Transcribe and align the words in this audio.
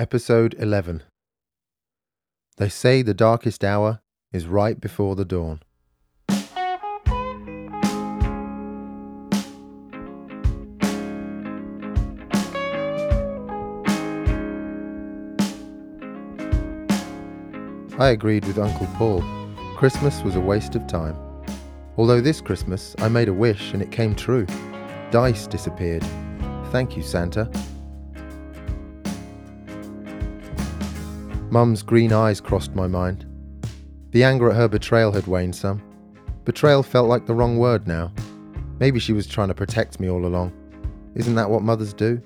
Episode 0.00 0.54
11 0.58 1.02
They 2.56 2.70
say 2.70 3.02
the 3.02 3.12
darkest 3.12 3.62
hour 3.62 4.00
is 4.32 4.46
right 4.46 4.80
before 4.80 5.14
the 5.14 5.26
dawn. 5.26 5.60
I 17.98 18.08
agreed 18.08 18.46
with 18.46 18.58
Uncle 18.58 18.86
Paul. 18.94 19.22
Christmas 19.76 20.22
was 20.22 20.34
a 20.34 20.40
waste 20.40 20.74
of 20.76 20.86
time. 20.86 21.14
Although 21.98 22.22
this 22.22 22.40
Christmas 22.40 22.96
I 23.00 23.08
made 23.08 23.28
a 23.28 23.34
wish 23.34 23.74
and 23.74 23.82
it 23.82 23.92
came 23.92 24.14
true. 24.14 24.46
Dice 25.10 25.46
disappeared. 25.46 26.06
Thank 26.70 26.96
you, 26.96 27.02
Santa. 27.02 27.50
Mum's 31.50 31.82
green 31.82 32.12
eyes 32.12 32.40
crossed 32.40 32.76
my 32.76 32.86
mind. 32.86 33.26
The 34.12 34.22
anger 34.22 34.50
at 34.50 34.56
her 34.56 34.68
betrayal 34.68 35.10
had 35.10 35.26
waned 35.26 35.56
some. 35.56 35.82
Betrayal 36.44 36.82
felt 36.82 37.08
like 37.08 37.26
the 37.26 37.34
wrong 37.34 37.58
word 37.58 37.88
now. 37.88 38.12
Maybe 38.78 39.00
she 39.00 39.12
was 39.12 39.26
trying 39.26 39.48
to 39.48 39.54
protect 39.54 39.98
me 39.98 40.08
all 40.08 40.26
along. 40.26 40.52
Isn't 41.16 41.34
that 41.34 41.50
what 41.50 41.62
mothers 41.62 41.92
do? 41.92 42.22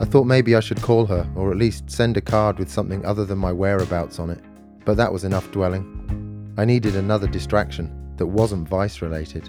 I 0.00 0.04
thought 0.04 0.24
maybe 0.24 0.56
I 0.56 0.60
should 0.60 0.82
call 0.82 1.06
her, 1.06 1.30
or 1.36 1.52
at 1.52 1.56
least 1.56 1.90
send 1.90 2.16
a 2.16 2.20
card 2.20 2.58
with 2.58 2.68
something 2.68 3.06
other 3.06 3.24
than 3.24 3.38
my 3.38 3.52
whereabouts 3.52 4.18
on 4.18 4.30
it, 4.30 4.42
but 4.84 4.96
that 4.96 5.12
was 5.12 5.22
enough 5.22 5.50
dwelling. 5.52 6.54
I 6.58 6.64
needed 6.64 6.96
another 6.96 7.28
distraction 7.28 8.14
that 8.16 8.26
wasn't 8.26 8.68
vice 8.68 9.00
related. 9.00 9.48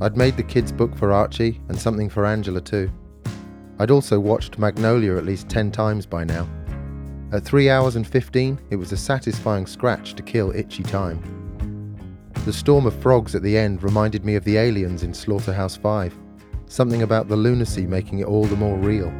I'd 0.00 0.16
made 0.16 0.36
the 0.36 0.42
kids' 0.42 0.72
book 0.72 0.96
for 0.96 1.12
Archie 1.12 1.60
and 1.68 1.78
something 1.78 2.08
for 2.08 2.26
Angela 2.26 2.60
too. 2.60 2.90
I'd 3.80 3.90
also 3.90 4.20
watched 4.20 4.58
Magnolia 4.58 5.16
at 5.16 5.24
least 5.24 5.48
10 5.48 5.72
times 5.72 6.04
by 6.04 6.22
now. 6.22 6.46
At 7.32 7.46
3 7.46 7.70
hours 7.70 7.96
and 7.96 8.06
15, 8.06 8.58
it 8.68 8.76
was 8.76 8.92
a 8.92 8.96
satisfying 8.96 9.66
scratch 9.66 10.12
to 10.16 10.22
kill 10.22 10.54
itchy 10.54 10.82
time. 10.82 11.96
The 12.44 12.52
storm 12.52 12.84
of 12.84 12.94
frogs 12.94 13.34
at 13.34 13.42
the 13.42 13.56
end 13.56 13.82
reminded 13.82 14.22
me 14.22 14.34
of 14.34 14.44
the 14.44 14.58
aliens 14.58 15.02
in 15.02 15.14
Slaughterhouse 15.14 15.76
5. 15.76 16.14
Something 16.66 17.00
about 17.00 17.28
the 17.28 17.36
lunacy 17.36 17.86
making 17.86 18.18
it 18.18 18.26
all 18.26 18.44
the 18.44 18.54
more 18.54 18.76
real. 18.76 19.10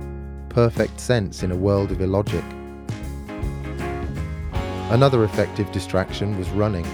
Perfect 0.50 1.00
sense 1.00 1.42
in 1.42 1.52
a 1.52 1.56
world 1.56 1.90
of 1.90 2.02
illogic. 2.02 2.44
Another 4.90 5.24
effective 5.24 5.72
distraction 5.72 6.36
was 6.36 6.50
running. 6.50 6.86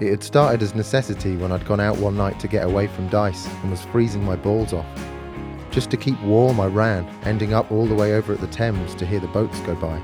It 0.00 0.10
had 0.10 0.24
started 0.24 0.64
as 0.64 0.74
necessity 0.74 1.36
when 1.36 1.52
I'd 1.52 1.64
gone 1.64 1.78
out 1.78 1.98
one 1.98 2.16
night 2.16 2.40
to 2.40 2.48
get 2.48 2.64
away 2.64 2.88
from 2.88 3.08
Dice 3.08 3.46
and 3.62 3.70
was 3.70 3.84
freezing 3.84 4.24
my 4.24 4.34
balls 4.34 4.72
off. 4.72 4.86
Just 5.76 5.90
to 5.90 5.98
keep 5.98 6.18
warm, 6.22 6.58
I 6.58 6.68
ran, 6.68 7.06
ending 7.26 7.52
up 7.52 7.70
all 7.70 7.84
the 7.84 7.94
way 7.94 8.14
over 8.14 8.32
at 8.32 8.40
the 8.40 8.46
Thames 8.46 8.94
to 8.94 9.04
hear 9.04 9.20
the 9.20 9.26
boats 9.26 9.60
go 9.60 9.74
by. 9.74 10.00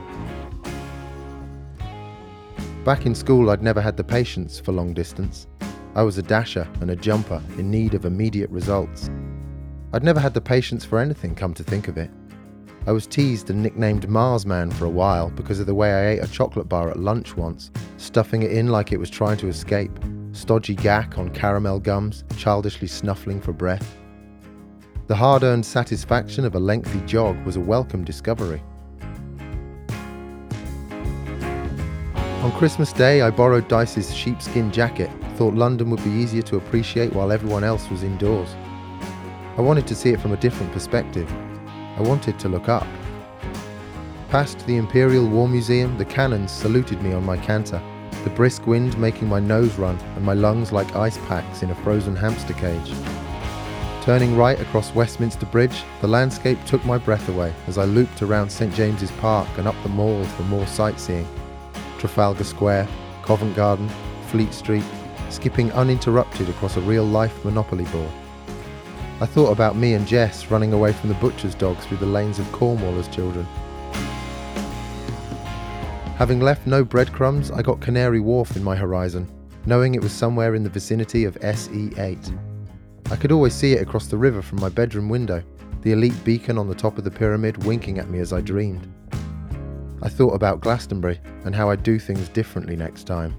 Back 2.85 3.07
in 3.07 3.15
school, 3.15 3.49
I'd 3.49 3.63
never 3.63 3.81
had 3.81 3.97
the 3.97 4.05
patience 4.05 4.61
for 4.61 4.73
long 4.73 4.93
distance. 4.93 5.47
I 5.95 6.03
was 6.03 6.19
a 6.19 6.23
dasher 6.23 6.69
and 6.83 6.91
a 6.91 6.95
jumper 6.97 7.43
in 7.57 7.71
need 7.71 7.95
of 7.95 8.05
immediate 8.05 8.51
results. 8.51 9.09
I'd 9.95 10.05
never 10.05 10.21
had 10.21 10.35
the 10.35 10.43
patience 10.43 10.85
for 10.85 10.99
anything, 10.99 11.35
come 11.35 11.55
to 11.55 11.65
think 11.65 11.89
of 11.89 11.97
it. 11.97 12.11
I 12.87 12.93
was 12.93 13.07
teased 13.07 13.49
and 13.49 13.63
nicknamed 13.63 14.11
Mars 14.11 14.45
Man 14.45 14.71
for 14.71 14.85
a 14.85 14.91
while 14.91 15.31
because 15.31 15.59
of 15.59 15.65
the 15.65 15.75
way 15.75 15.91
I 15.91 16.09
ate 16.11 16.23
a 16.23 16.31
chocolate 16.31 16.69
bar 16.69 16.91
at 16.91 17.01
lunch 17.01 17.35
once, 17.35 17.71
stuffing 17.97 18.43
it 18.43 18.53
in 18.53 18.69
like 18.69 18.93
it 18.93 19.01
was 19.01 19.09
trying 19.09 19.39
to 19.39 19.49
escape, 19.49 19.99
stodgy 20.33 20.75
gack 20.75 21.17
on 21.17 21.31
caramel 21.31 21.81
gums, 21.81 22.25
childishly 22.37 22.89
snuffling 22.89 23.41
for 23.41 23.55
breath. 23.55 24.02
The 25.13 25.19
hard 25.19 25.43
earned 25.43 25.67
satisfaction 25.67 26.47
of 26.47 26.55
a 26.55 26.59
lengthy 26.59 26.99
jog 27.01 27.37
was 27.45 27.57
a 27.57 27.61
welcome 27.61 28.03
discovery. 28.03 28.63
On 32.17 32.51
Christmas 32.53 32.95
Day, 32.95 33.21
I 33.21 33.29
borrowed 33.29 33.69
Dice's 33.69 34.17
sheepskin 34.17 34.73
jacket, 34.73 35.11
thought 35.37 35.53
London 35.53 35.91
would 35.91 36.03
be 36.03 36.09
easier 36.09 36.41
to 36.41 36.57
appreciate 36.57 37.13
while 37.13 37.31
everyone 37.31 37.63
else 37.63 37.91
was 37.91 38.03
indoors. 38.03 38.49
I 39.59 39.61
wanted 39.61 39.87
to 39.89 39.95
see 39.95 40.09
it 40.09 40.19
from 40.19 40.33
a 40.33 40.39
different 40.39 40.73
perspective. 40.73 41.31
I 41.99 42.01
wanted 42.01 42.39
to 42.39 42.49
look 42.49 42.71
up. 42.71 42.87
Past 44.31 44.67
the 44.67 44.79
Imperial 44.79 45.29
War 45.29 45.47
Museum, 45.47 45.99
the 45.99 46.07
cannons 46.07 46.51
saluted 46.51 47.03
me 47.03 47.13
on 47.13 47.27
my 47.27 47.37
canter, 47.37 47.83
the 48.25 48.31
brisk 48.31 48.67
wind 48.67 48.97
making 48.97 49.29
my 49.29 49.41
nose 49.41 49.75
run 49.75 49.99
and 50.17 50.25
my 50.25 50.33
lungs 50.33 50.73
like 50.73 50.97
ice 50.97 51.19
packs 51.29 51.63
in 51.63 51.71
a 51.71 51.75
frozen 51.75 52.17
hamster 52.17 52.55
cage. 52.55 52.95
Turning 54.03 54.37
right 54.37 54.61
across 54.61 54.93
Westminster 54.97 55.47
Bridge, 55.47 55.85
the 56.01 56.09
landscape 56.09 56.59
took 56.67 56.85
my 56.85 56.99
breath 56.99 57.29
away 57.29 57.55
as 57.69 57.79
I 57.79 57.85
looped 57.85 58.21
around 58.21 58.51
St 58.51 58.75
James's 58.75 59.13
Park 59.13 59.49
and 59.59 59.69
up 59.69 59.77
the 59.85 59.91
Mall 59.91 60.25
for 60.25 60.43
more 60.43 60.67
sightseeing. 60.67 61.25
Trafalgar 61.99 62.43
Square, 62.43 62.89
Covent 63.23 63.55
Garden, 63.55 63.89
Fleet 64.27 64.53
Street, 64.53 64.83
skipping 65.31 65.71
uninterrupted 65.71 66.49
across 66.49 66.77
a 66.77 66.81
real 66.81 67.05
life 67.05 67.45
Monopoly 67.45 67.85
board. 67.85 68.11
I 69.21 69.27
thought 69.27 69.53
about 69.53 69.77
me 69.77 69.95
and 69.95 70.05
Jess 70.05 70.51
running 70.51 70.73
away 70.73 70.93
from 70.93 71.09
the 71.09 71.15
butcher's 71.21 71.55
dog 71.55 71.79
through 71.79 71.99
the 71.99 72.07
lanes 72.07 72.41
of 72.41 72.51
Cornwall 72.51 72.99
as 72.99 73.07
children. 73.07 73.45
Having 76.17 76.41
left 76.41 76.67
no 76.67 76.83
breadcrumbs, 76.83 77.53
I 77.53 77.63
got 77.63 77.81
Canary 77.81 78.19
Wharf 78.19 78.57
in 78.57 78.65
my 78.65 78.75
horizon, 78.75 79.31
knowing 79.65 79.95
it 79.95 80.03
was 80.03 80.11
somewhere 80.13 80.57
in 80.57 80.65
the 80.65 80.71
vicinity 80.71 81.25
of 81.25 81.39
SE8. 81.39 82.52
I 83.13 83.17
could 83.17 83.31
always 83.31 83.53
see 83.53 83.75
it 83.75 83.83
across 83.83 84.07
the 84.07 84.17
river 84.17 84.41
from 84.41 84.59
my 84.59 84.71
bedroom 84.71 85.11
window, 85.11 85.43
the 85.83 85.93
elite 85.93 86.25
beacon 86.25 86.57
on 86.57 86.67
the 86.67 86.75
top 86.75 86.97
of 86.97 87.05
the 87.05 87.11
pyramid 87.11 87.63
winking 87.65 87.99
at 87.99 88.09
me 88.09 88.21
as 88.21 88.33
I 88.33 88.41
dreamed. 88.41 88.91
I 90.01 90.09
thought 90.09 90.33
about 90.33 90.63
Glastonbury 90.63 91.21
and 91.45 91.55
how 91.55 91.69
I'd 91.69 91.83
do 91.83 91.99
things 91.99 92.31
differently 92.31 92.75
next 92.75 93.05
time. 93.05 93.37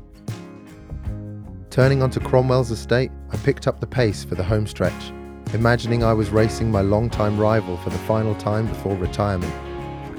Turning 1.72 2.04
onto 2.04 2.20
Cromwell's 2.20 2.70
estate, 2.70 3.10
I 3.32 3.38
picked 3.38 3.66
up 3.66 3.80
the 3.80 3.88
pace 3.88 4.24
for 4.24 4.36
the 4.36 4.44
home 4.44 4.68
stretch, 4.68 5.12
imagining 5.56 6.04
I 6.04 6.14
was 6.14 6.30
racing 6.30 6.70
my 6.70 6.82
long-time 6.82 7.40
rival 7.40 7.78
for 7.78 7.90
the 7.90 7.98
final 7.98 8.36
time 8.36 8.68
before 8.68 8.96
retirement. 8.96 9.56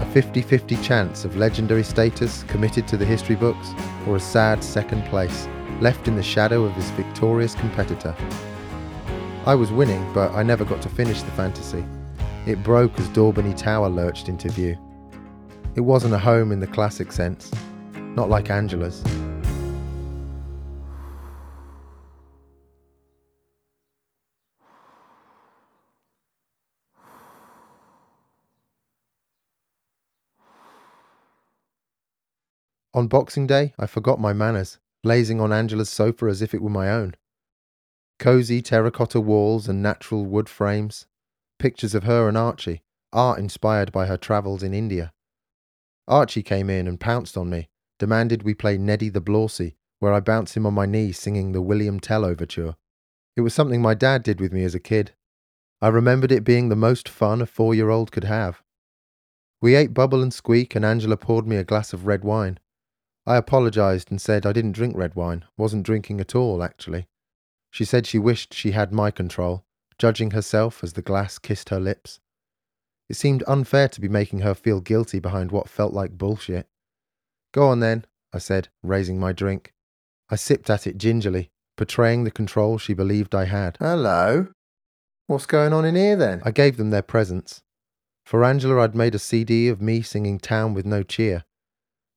A 0.00 0.06
50 0.06 0.42
50 0.42 0.74
chance 0.78 1.24
of 1.24 1.36
legendary 1.36 1.84
status 1.84 2.42
committed 2.48 2.88
to 2.88 2.96
the 2.96 3.06
history 3.06 3.36
books, 3.36 3.68
or 4.08 4.16
a 4.16 4.20
sad 4.20 4.64
second 4.64 5.04
place, 5.04 5.46
left 5.80 6.08
in 6.08 6.16
the 6.16 6.24
shadow 6.24 6.64
of 6.64 6.72
his 6.72 6.90
victorious 6.90 7.54
competitor. 7.54 8.16
I 9.46 9.54
was 9.54 9.70
winning, 9.70 10.10
but 10.14 10.32
I 10.32 10.42
never 10.42 10.64
got 10.64 10.80
to 10.80 10.88
finish 10.88 11.20
the 11.20 11.30
fantasy. 11.32 11.84
It 12.46 12.62
broke 12.62 12.98
as 12.98 13.06
Daubeny 13.10 13.54
Tower 13.54 13.90
lurched 13.90 14.30
into 14.30 14.48
view. 14.48 14.78
It 15.74 15.82
wasn't 15.82 16.14
a 16.14 16.18
home 16.18 16.50
in 16.50 16.60
the 16.60 16.66
classic 16.66 17.12
sense, 17.12 17.50
not 17.94 18.30
like 18.30 18.48
Angela's. 18.48 19.04
On 32.94 33.08
Boxing 33.08 33.46
Day, 33.46 33.74
I 33.78 33.86
forgot 33.86 34.18
my 34.18 34.32
manners, 34.32 34.78
blazing 35.02 35.38
on 35.38 35.52
Angela's 35.52 35.90
sofa 35.90 36.26
as 36.26 36.40
if 36.40 36.54
it 36.54 36.62
were 36.62 36.70
my 36.70 36.88
own. 36.88 37.14
Cosy 38.18 38.62
terracotta 38.62 39.20
walls 39.20 39.68
and 39.68 39.82
natural 39.82 40.24
wood 40.24 40.48
frames, 40.48 41.06
pictures 41.58 41.94
of 41.94 42.04
her 42.04 42.28
and 42.28 42.38
Archie, 42.38 42.82
art 43.12 43.38
inspired 43.38 43.92
by 43.92 44.06
her 44.06 44.16
travels 44.16 44.62
in 44.62 44.72
India. 44.72 45.12
Archie 46.06 46.42
came 46.42 46.70
in 46.70 46.86
and 46.86 47.00
pounced 47.00 47.36
on 47.36 47.50
me, 47.50 47.68
demanded 47.98 48.42
we 48.42 48.54
play 48.54 48.76
Neddy 48.76 49.08
the 49.08 49.20
Blawsey, 49.20 49.74
where 49.98 50.12
I 50.12 50.20
bounced 50.20 50.56
him 50.56 50.66
on 50.66 50.74
my 50.74 50.86
knee 50.86 51.12
singing 51.12 51.52
the 51.52 51.62
William 51.62 51.98
Tell 51.98 52.24
overture. 52.24 52.76
It 53.36 53.40
was 53.40 53.54
something 53.54 53.82
my 53.82 53.94
dad 53.94 54.22
did 54.22 54.40
with 54.40 54.52
me 54.52 54.64
as 54.64 54.74
a 54.74 54.80
kid. 54.80 55.12
I 55.80 55.88
remembered 55.88 56.30
it 56.30 56.44
being 56.44 56.68
the 56.68 56.76
most 56.76 57.08
fun 57.08 57.42
a 57.42 57.46
four 57.46 57.74
year 57.74 57.90
old 57.90 58.12
could 58.12 58.24
have. 58.24 58.62
We 59.60 59.74
ate 59.74 59.94
Bubble 59.94 60.22
and 60.22 60.32
Squeak, 60.32 60.74
and 60.74 60.84
Angela 60.84 61.16
poured 61.16 61.46
me 61.46 61.56
a 61.56 61.64
glass 61.64 61.92
of 61.92 62.06
red 62.06 62.22
wine. 62.22 62.58
I 63.26 63.36
apologised 63.36 64.10
and 64.10 64.20
said 64.20 64.44
I 64.44 64.52
didn't 64.52 64.72
drink 64.72 64.96
red 64.96 65.14
wine, 65.14 65.44
wasn't 65.56 65.86
drinking 65.86 66.20
at 66.20 66.34
all, 66.34 66.62
actually. 66.62 67.08
She 67.74 67.84
said 67.84 68.06
she 68.06 68.20
wished 68.20 68.54
she 68.54 68.70
had 68.70 68.92
my 68.92 69.10
control, 69.10 69.64
judging 69.98 70.30
herself 70.30 70.84
as 70.84 70.92
the 70.92 71.02
glass 71.02 71.40
kissed 71.40 71.70
her 71.70 71.80
lips. 71.80 72.20
It 73.08 73.16
seemed 73.16 73.42
unfair 73.48 73.88
to 73.88 74.00
be 74.00 74.06
making 74.06 74.42
her 74.42 74.54
feel 74.54 74.80
guilty 74.80 75.18
behind 75.18 75.50
what 75.50 75.68
felt 75.68 75.92
like 75.92 76.16
bullshit. 76.16 76.68
Go 77.52 77.66
on 77.66 77.80
then, 77.80 78.04
I 78.32 78.38
said, 78.38 78.68
raising 78.84 79.18
my 79.18 79.32
drink. 79.32 79.74
I 80.30 80.36
sipped 80.36 80.70
at 80.70 80.86
it 80.86 80.98
gingerly, 80.98 81.50
portraying 81.76 82.22
the 82.22 82.30
control 82.30 82.78
she 82.78 82.94
believed 82.94 83.34
I 83.34 83.46
had. 83.46 83.76
Hello. 83.80 84.52
What's 85.26 85.46
going 85.46 85.72
on 85.72 85.84
in 85.84 85.96
here 85.96 86.14
then? 86.14 86.42
I 86.44 86.52
gave 86.52 86.76
them 86.76 86.90
their 86.90 87.02
presents. 87.02 87.64
For 88.24 88.44
Angela, 88.44 88.82
I'd 88.82 88.94
made 88.94 89.16
a 89.16 89.18
CD 89.18 89.66
of 89.66 89.82
me 89.82 90.00
singing 90.00 90.38
Town 90.38 90.74
with 90.74 90.86
No 90.86 91.02
Cheer. 91.02 91.42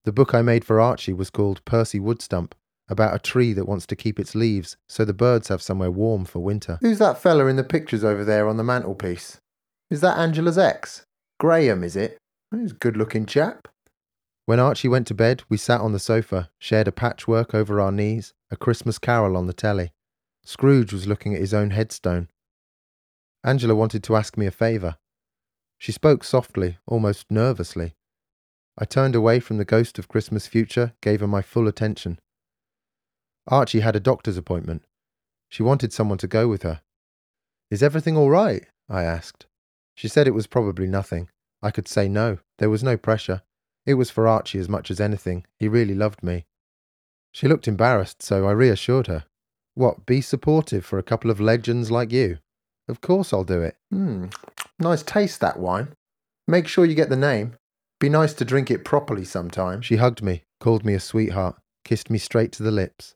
The 0.05 0.13
book 0.13 0.35
I 0.35 0.43
made 0.43 0.63
for 0.63 0.79
Archie 0.79 1.13
was 1.13 1.31
called 1.31 1.65
Percy 1.65 1.99
Woodstump, 1.99 2.51
about 2.89 3.15
a 3.15 3.19
tree 3.19 3.53
that 3.53 3.67
wants 3.67 3.85
to 3.87 3.95
keep 3.95 4.19
its 4.19 4.35
leaves 4.35 4.77
so 4.87 5.03
the 5.03 5.13
birds 5.13 5.47
have 5.49 5.61
somewhere 5.61 5.91
warm 5.91 6.25
for 6.25 6.39
winter. 6.39 6.77
Who's 6.81 6.99
that 6.99 7.21
fella 7.21 7.47
in 7.47 7.55
the 7.55 7.63
pictures 7.63 8.03
over 8.03 8.23
there 8.23 8.47
on 8.47 8.57
the 8.57 8.63
mantelpiece? 8.63 9.39
Is 9.89 10.01
that 10.01 10.17
Angela's 10.17 10.57
ex? 10.57 11.03
Graham, 11.39 11.83
is 11.83 11.95
it? 11.95 12.17
He's 12.51 12.71
a 12.71 12.75
good 12.75 12.97
looking 12.97 13.25
chap. 13.25 13.67
When 14.45 14.59
Archie 14.59 14.87
went 14.87 15.07
to 15.07 15.13
bed, 15.13 15.43
we 15.49 15.57
sat 15.57 15.81
on 15.81 15.91
the 15.91 15.99
sofa, 15.99 16.49
shared 16.57 16.87
a 16.87 16.91
patchwork 16.93 17.53
over 17.53 17.81
our 17.81 17.91
knees, 17.91 18.33
a 18.49 18.55
Christmas 18.55 18.97
carol 18.97 19.35
on 19.35 19.47
the 19.47 19.53
telly. 19.53 19.91
Scrooge 20.45 20.93
was 20.93 21.07
looking 21.07 21.33
at 21.33 21.41
his 21.41 21.53
own 21.53 21.71
headstone. 21.71 22.29
Angela 23.43 23.75
wanted 23.75 24.03
to 24.03 24.15
ask 24.15 24.37
me 24.37 24.45
a 24.45 24.51
favour. 24.51 24.95
She 25.77 25.91
spoke 25.91 26.23
softly, 26.23 26.77
almost 26.87 27.29
nervously. 27.29 27.95
I 28.77 28.85
turned 28.85 29.15
away 29.15 29.39
from 29.39 29.57
the 29.57 29.65
ghost 29.65 29.99
of 29.99 30.07
Christmas 30.07 30.47
future, 30.47 30.93
gave 31.01 31.19
her 31.19 31.27
my 31.27 31.41
full 31.41 31.67
attention. 31.67 32.19
Archie 33.47 33.79
had 33.79 33.95
a 33.95 34.01
doctor's 34.01 34.37
appointment. 34.37 34.83
She 35.49 35.63
wanted 35.63 35.93
someone 35.93 36.17
to 36.19 36.27
go 36.27 36.47
with 36.47 36.63
her. 36.63 36.81
Is 37.71 37.83
everything 37.83 38.17
all 38.17 38.29
right? 38.29 38.65
I 38.89 39.03
asked. 39.03 39.45
She 39.95 40.07
said 40.07 40.27
it 40.27 40.33
was 40.33 40.47
probably 40.47 40.87
nothing. 40.87 41.29
I 41.61 41.71
could 41.71 41.87
say 41.87 42.07
no. 42.07 42.39
There 42.59 42.69
was 42.69 42.83
no 42.83 42.97
pressure. 42.97 43.41
It 43.85 43.95
was 43.95 44.09
for 44.09 44.27
Archie 44.27 44.59
as 44.59 44.69
much 44.69 44.91
as 44.91 44.99
anything. 44.99 45.45
He 45.57 45.67
really 45.67 45.95
loved 45.95 46.21
me. 46.21 46.45
She 47.31 47.47
looked 47.47 47.67
embarrassed, 47.67 48.21
so 48.21 48.47
I 48.47 48.51
reassured 48.51 49.07
her. 49.07 49.25
What, 49.75 50.05
be 50.05 50.21
supportive 50.21 50.85
for 50.85 50.99
a 50.99 51.03
couple 51.03 51.31
of 51.31 51.39
legends 51.39 51.91
like 51.91 52.11
you? 52.11 52.39
Of 52.89 53.01
course 53.01 53.31
I'll 53.31 53.43
do 53.43 53.61
it. 53.61 53.75
Hmm, 53.91 54.25
nice 54.79 55.03
taste 55.03 55.39
that 55.41 55.59
wine. 55.59 55.89
Make 56.47 56.67
sure 56.67 56.85
you 56.85 56.95
get 56.95 57.09
the 57.09 57.15
name. 57.15 57.55
Be 57.99 58.09
nice 58.09 58.33
to 58.35 58.45
drink 58.45 58.71
it 58.71 58.85
properly 58.85 59.25
sometime. 59.25 59.81
She 59.81 59.97
hugged 59.97 60.21
me, 60.21 60.43
called 60.59 60.85
me 60.85 60.93
a 60.93 60.99
sweetheart, 60.99 61.57
kissed 61.83 62.09
me 62.09 62.17
straight 62.17 62.51
to 62.53 62.63
the 62.63 62.71
lips. 62.71 63.15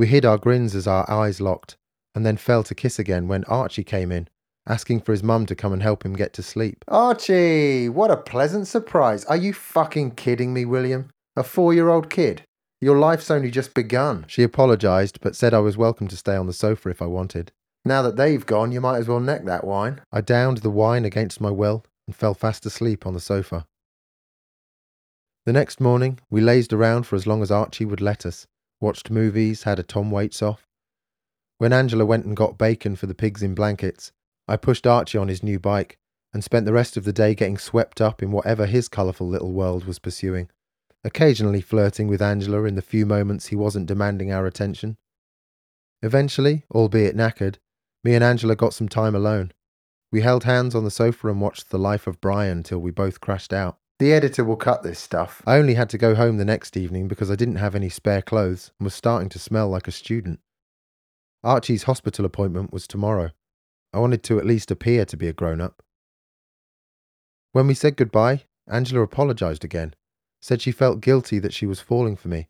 We 0.00 0.06
hid 0.06 0.24
our 0.24 0.38
grins 0.38 0.74
as 0.74 0.86
our 0.86 1.04
eyes 1.10 1.42
locked, 1.42 1.76
and 2.14 2.24
then 2.24 2.38
fell 2.38 2.62
to 2.62 2.74
kiss 2.74 2.98
again 2.98 3.28
when 3.28 3.44
Archie 3.44 3.84
came 3.84 4.10
in, 4.10 4.28
asking 4.66 5.00
for 5.00 5.12
his 5.12 5.22
mum 5.22 5.44
to 5.44 5.54
come 5.54 5.74
and 5.74 5.82
help 5.82 6.06
him 6.06 6.14
get 6.14 6.32
to 6.32 6.42
sleep. 6.42 6.86
Archie, 6.88 7.86
what 7.90 8.10
a 8.10 8.16
pleasant 8.16 8.66
surprise. 8.66 9.26
Are 9.26 9.36
you 9.36 9.52
fucking 9.52 10.12
kidding 10.12 10.54
me, 10.54 10.64
William? 10.64 11.10
A 11.36 11.42
four 11.42 11.74
year 11.74 11.90
old 11.90 12.08
kid? 12.08 12.44
Your 12.80 12.98
life's 12.98 13.30
only 13.30 13.50
just 13.50 13.74
begun. 13.74 14.24
She 14.26 14.42
apologised, 14.42 15.20
but 15.20 15.36
said 15.36 15.52
I 15.52 15.58
was 15.58 15.76
welcome 15.76 16.08
to 16.08 16.16
stay 16.16 16.34
on 16.34 16.46
the 16.46 16.54
sofa 16.54 16.88
if 16.88 17.02
I 17.02 17.06
wanted. 17.06 17.52
Now 17.84 18.00
that 18.00 18.16
they've 18.16 18.46
gone, 18.46 18.72
you 18.72 18.80
might 18.80 19.00
as 19.00 19.06
well 19.06 19.20
neck 19.20 19.44
that 19.44 19.66
wine. 19.66 20.00
I 20.10 20.22
downed 20.22 20.58
the 20.58 20.70
wine 20.70 21.04
against 21.04 21.42
my 21.42 21.50
will 21.50 21.84
and 22.06 22.16
fell 22.16 22.32
fast 22.32 22.64
asleep 22.64 23.06
on 23.06 23.12
the 23.12 23.20
sofa. 23.20 23.66
The 25.44 25.52
next 25.52 25.78
morning, 25.78 26.20
we 26.30 26.40
lazed 26.40 26.72
around 26.72 27.02
for 27.02 27.16
as 27.16 27.26
long 27.26 27.42
as 27.42 27.50
Archie 27.50 27.84
would 27.84 28.00
let 28.00 28.24
us, 28.24 28.46
watched 28.80 29.10
movies, 29.10 29.64
had 29.64 29.78
a 29.78 29.82
Tom 29.82 30.10
Waits 30.10 30.42
off. 30.42 30.66
When 31.58 31.72
Angela 31.72 32.06
went 32.06 32.24
and 32.24 32.36
got 32.36 32.58
bacon 32.58 32.96
for 32.96 33.06
the 33.06 33.14
pigs 33.14 33.42
in 33.42 33.54
blankets, 33.54 34.12
I 34.48 34.56
pushed 34.56 34.86
Archie 34.86 35.18
on 35.18 35.28
his 35.28 35.42
new 35.42 35.58
bike 35.58 35.98
and 36.32 36.42
spent 36.42 36.64
the 36.64 36.72
rest 36.72 36.96
of 36.96 37.04
the 37.04 37.12
day 37.12 37.34
getting 37.34 37.58
swept 37.58 38.00
up 38.00 38.22
in 38.22 38.30
whatever 38.30 38.66
his 38.66 38.88
colourful 38.88 39.28
little 39.28 39.52
world 39.52 39.84
was 39.84 39.98
pursuing, 39.98 40.48
occasionally 41.04 41.60
flirting 41.60 42.08
with 42.08 42.22
Angela 42.22 42.64
in 42.64 42.76
the 42.76 42.82
few 42.82 43.04
moments 43.04 43.48
he 43.48 43.56
wasn't 43.56 43.86
demanding 43.86 44.32
our 44.32 44.46
attention. 44.46 44.96
Eventually, 46.02 46.64
albeit 46.70 47.16
knackered, 47.16 47.56
me 48.02 48.14
and 48.14 48.24
Angela 48.24 48.56
got 48.56 48.72
some 48.72 48.88
time 48.88 49.14
alone. 49.14 49.52
We 50.12 50.22
held 50.22 50.44
hands 50.44 50.74
on 50.74 50.84
the 50.84 50.90
sofa 50.90 51.28
and 51.28 51.40
watched 51.40 51.70
The 51.70 51.78
Life 51.78 52.06
of 52.06 52.20
Brian 52.20 52.62
till 52.62 52.78
we 52.78 52.90
both 52.90 53.20
crashed 53.20 53.52
out. 53.52 53.78
The 54.00 54.14
editor 54.14 54.44
will 54.44 54.56
cut 54.56 54.82
this 54.82 54.98
stuff. 54.98 55.42
I 55.46 55.58
only 55.58 55.74
had 55.74 55.90
to 55.90 55.98
go 55.98 56.14
home 56.14 56.38
the 56.38 56.44
next 56.46 56.74
evening 56.74 57.06
because 57.06 57.30
I 57.30 57.36
didn't 57.36 57.56
have 57.56 57.74
any 57.74 57.90
spare 57.90 58.22
clothes 58.22 58.72
and 58.78 58.86
was 58.86 58.94
starting 58.94 59.28
to 59.28 59.38
smell 59.38 59.68
like 59.68 59.86
a 59.86 59.92
student. 59.92 60.40
Archie's 61.44 61.82
hospital 61.82 62.24
appointment 62.24 62.72
was 62.72 62.88
tomorrow. 62.88 63.32
I 63.92 63.98
wanted 63.98 64.22
to 64.22 64.38
at 64.38 64.46
least 64.46 64.70
appear 64.70 65.04
to 65.04 65.16
be 65.18 65.28
a 65.28 65.34
grown 65.34 65.60
up. 65.60 65.82
When 67.52 67.66
we 67.66 67.74
said 67.74 67.98
goodbye, 67.98 68.44
Angela 68.66 69.02
apologised 69.02 69.66
again, 69.66 69.92
said 70.40 70.62
she 70.62 70.72
felt 70.72 71.02
guilty 71.02 71.38
that 71.38 71.52
she 71.52 71.66
was 71.66 71.80
falling 71.80 72.16
for 72.16 72.28
me, 72.28 72.48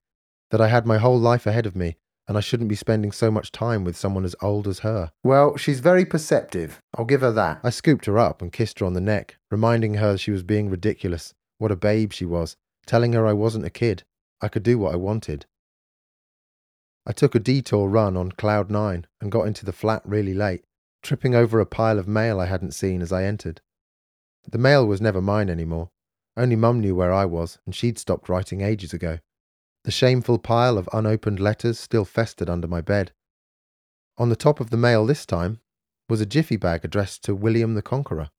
that 0.53 0.61
I 0.61 0.69
had 0.69 0.87
my 0.87 0.99
whole 0.99 1.19
life 1.19 1.49
ahead 1.49 1.67
of 1.67 1.75
me 1.75 1.96
and 2.29 2.38
I 2.38 2.43
shouldn't 2.43 2.69
be 2.69 2.76
spending 2.76 3.11
so 3.11 3.29
much 3.29 3.50
time 3.50 3.82
with 3.82 3.96
someone 3.96 4.25
as 4.25 4.37
old 4.41 4.69
as 4.69 4.79
her. 4.81 5.11
Well, 5.25 5.56
she's 5.56 5.81
very 5.81 6.05
perceptive. 6.05 6.81
I'll 6.96 7.05
give 7.05 7.23
her 7.23 7.32
that. 7.32 7.58
I 7.64 7.70
scooped 7.70 8.06
her 8.06 8.20
up 8.20 8.41
and 8.41 8.53
kissed 8.53 8.79
her 8.79 8.87
on 8.87 8.93
the 8.93 9.00
neck, 9.00 9.38
reminding 9.50 9.94
her 9.94 10.17
she 10.17 10.31
was 10.31 10.44
being 10.44 10.70
ridiculous, 10.70 11.35
what 11.61 11.71
a 11.71 11.77
babe 11.77 12.11
she 12.11 12.25
was, 12.25 12.57
telling 12.87 13.12
her 13.12 13.27
I 13.27 13.35
wasn't 13.35 13.67
a 13.67 13.71
kid. 13.71 14.05
I 14.41 14.49
could 14.49 14.62
do 14.62 14.79
what 14.79 14.95
I 14.95 14.97
wanted. 14.97 15.45
I 17.07 17.12
took 17.12 17.35
a 17.35 17.39
detour 17.39 17.87
run 17.87 18.17
on 18.17 18.33
Cloud 18.33 18.71
9 18.71 19.07
and 19.21 19.31
got 19.31 19.47
into 19.47 19.67
the 19.67 19.73
flat 19.73 20.01
really 20.07 20.33
late, 20.33 20.65
tripping 21.03 21.35
over 21.35 21.61
a 21.61 21.67
pile 21.67 21.99
of 21.99 22.09
mail 22.09 22.41
I 22.41 22.47
hadn't 22.47 22.73
seen 22.73 23.03
as 23.03 23.12
I 23.12 23.25
entered. 23.25 23.61
The 24.51 24.57
mail 24.57 24.87
was 24.87 25.03
never 25.03 25.21
mine 25.21 25.51
anymore. 25.51 25.91
Only 26.35 26.57
Mum 26.57 26.81
knew 26.81 26.95
where 26.95 27.12
I 27.12 27.27
was, 27.27 27.59
and 27.67 27.75
she'd 27.75 27.99
stopped 27.99 28.31
writing 28.31 28.63
ages 28.63 28.95
ago. 28.95 29.19
The 29.85 29.91
shameful 29.91 30.39
pile 30.39 30.79
of 30.79 30.89
unopened 30.95 31.41
letters 31.41 31.79
still 31.79 32.06
festered 32.06 32.49
under 32.49 32.69
my 32.69 32.81
bed. 32.81 33.13
On 34.17 34.31
the 34.31 34.37
top 34.37 34.61
of 34.61 34.71
the 34.71 34.79
mail 34.79 35.05
this 35.05 35.27
time 35.27 35.61
was 36.09 36.23
a 36.23 36.27
jiffy 36.27 36.56
bag 36.56 36.85
addressed 36.87 37.23
to 37.25 37.35
William 37.35 37.75
the 37.75 37.83
Conqueror. 37.83 38.31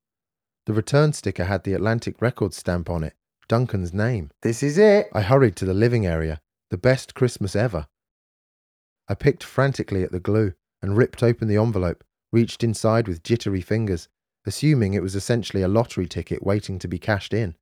The 0.66 0.74
return 0.74 1.14
sticker 1.14 1.46
had 1.46 1.64
the 1.64 1.74
Atlantic 1.74 2.22
Records 2.22 2.58
stamp 2.58 2.90
on 2.90 3.04
it, 3.04 3.16
Duncan's 3.48 3.94
name. 3.94 4.30
This 4.42 4.62
is 4.62 4.78
it. 4.78 5.08
I 5.12 5.22
hurried 5.22 5.56
to 5.58 5.66
the 5.66 5.74
living 5.74 6.06
area. 6.06 6.40
The 6.70 6.78
best 6.78 7.16
Christmas 7.16 7.56
ever. 7.56 7.88
I 9.08 9.16
picked 9.16 9.44
frantically 9.44 10.04
at 10.04 10.12
the 10.12 10.20
glue 10.20 10.54
and 10.82 10.96
ripped 10.96 11.24
open 11.24 11.48
the 11.48 11.58
envelope, 11.58 12.04
reached 12.32 12.64
inside 12.64 13.08
with 13.08 13.24
jittery 13.24 13.62
fingers, 13.62 14.08
assuming 14.46 14.94
it 14.94 15.02
was 15.02 15.16
essentially 15.16 15.64
a 15.64 15.68
lottery 15.68 16.08
ticket 16.08 16.44
waiting 16.44 16.80
to 16.80 16.88
be 16.88 16.98
cashed 17.00 17.34
in. 17.34 17.56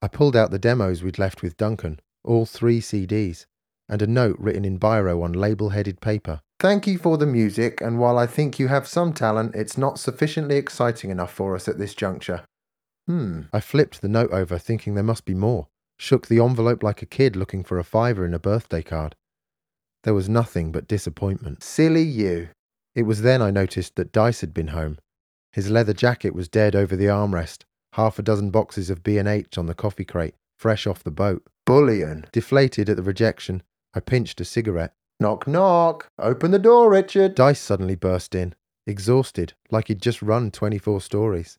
I 0.00 0.08
pulled 0.08 0.36
out 0.36 0.50
the 0.50 0.58
demos 0.58 1.02
we'd 1.02 1.18
left 1.18 1.42
with 1.42 1.56
Duncan, 1.56 2.00
all 2.24 2.46
three 2.46 2.80
CDs, 2.80 3.46
and 3.88 4.00
a 4.00 4.06
note 4.06 4.36
written 4.38 4.64
in 4.64 4.78
biro 4.78 5.22
on 5.22 5.32
label 5.32 5.70
headed 5.70 6.00
paper. 6.00 6.40
Thank 6.60 6.88
you 6.88 6.98
for 6.98 7.16
the 7.16 7.26
music, 7.26 7.80
and 7.80 8.00
while 8.00 8.18
I 8.18 8.26
think 8.26 8.58
you 8.58 8.66
have 8.66 8.88
some 8.88 9.12
talent, 9.12 9.54
it's 9.54 9.78
not 9.78 9.98
sufficiently 9.98 10.56
exciting 10.56 11.10
enough 11.10 11.32
for 11.32 11.54
us 11.54 11.68
at 11.68 11.78
this 11.78 11.94
juncture. 11.94 12.42
Hmm. 13.06 13.42
I 13.52 13.60
flipped 13.60 14.00
the 14.00 14.08
note 14.08 14.32
over, 14.32 14.58
thinking 14.58 14.94
there 14.94 15.04
must 15.04 15.24
be 15.24 15.34
more, 15.34 15.68
shook 15.98 16.26
the 16.26 16.40
envelope 16.40 16.82
like 16.82 17.00
a 17.00 17.06
kid 17.06 17.36
looking 17.36 17.62
for 17.62 17.78
a 17.78 17.84
fiver 17.84 18.24
in 18.26 18.34
a 18.34 18.40
birthday 18.40 18.82
card. 18.82 19.14
There 20.02 20.14
was 20.14 20.28
nothing 20.28 20.72
but 20.72 20.88
disappointment. 20.88 21.62
Silly 21.62 22.02
you. 22.02 22.48
It 22.94 23.02
was 23.02 23.22
then 23.22 23.40
I 23.40 23.52
noticed 23.52 23.94
that 23.94 24.12
Dice 24.12 24.40
had 24.40 24.52
been 24.52 24.68
home. 24.68 24.98
His 25.52 25.70
leather 25.70 25.92
jacket 25.92 26.34
was 26.34 26.48
dead 26.48 26.74
over 26.74 26.96
the 26.96 27.06
armrest, 27.06 27.62
half 27.92 28.18
a 28.18 28.22
dozen 28.22 28.50
boxes 28.50 28.90
of 28.90 29.04
B&H 29.04 29.56
on 29.56 29.66
the 29.66 29.74
coffee 29.74 30.04
crate, 30.04 30.34
fresh 30.56 30.88
off 30.88 31.04
the 31.04 31.10
boat. 31.12 31.44
Bullion. 31.66 32.26
Deflated 32.32 32.88
at 32.88 32.96
the 32.96 33.02
rejection, 33.02 33.62
I 33.94 34.00
pinched 34.00 34.40
a 34.40 34.44
cigarette. 34.44 34.92
Knock, 35.20 35.48
knock. 35.48 36.08
Open 36.18 36.52
the 36.52 36.60
door, 36.60 36.90
Richard. 36.90 37.34
Dice 37.34 37.60
suddenly 37.60 37.96
burst 37.96 38.36
in, 38.36 38.54
exhausted, 38.86 39.54
like 39.70 39.88
he'd 39.88 40.00
just 40.00 40.22
run 40.22 40.52
24 40.52 41.00
stories. 41.00 41.58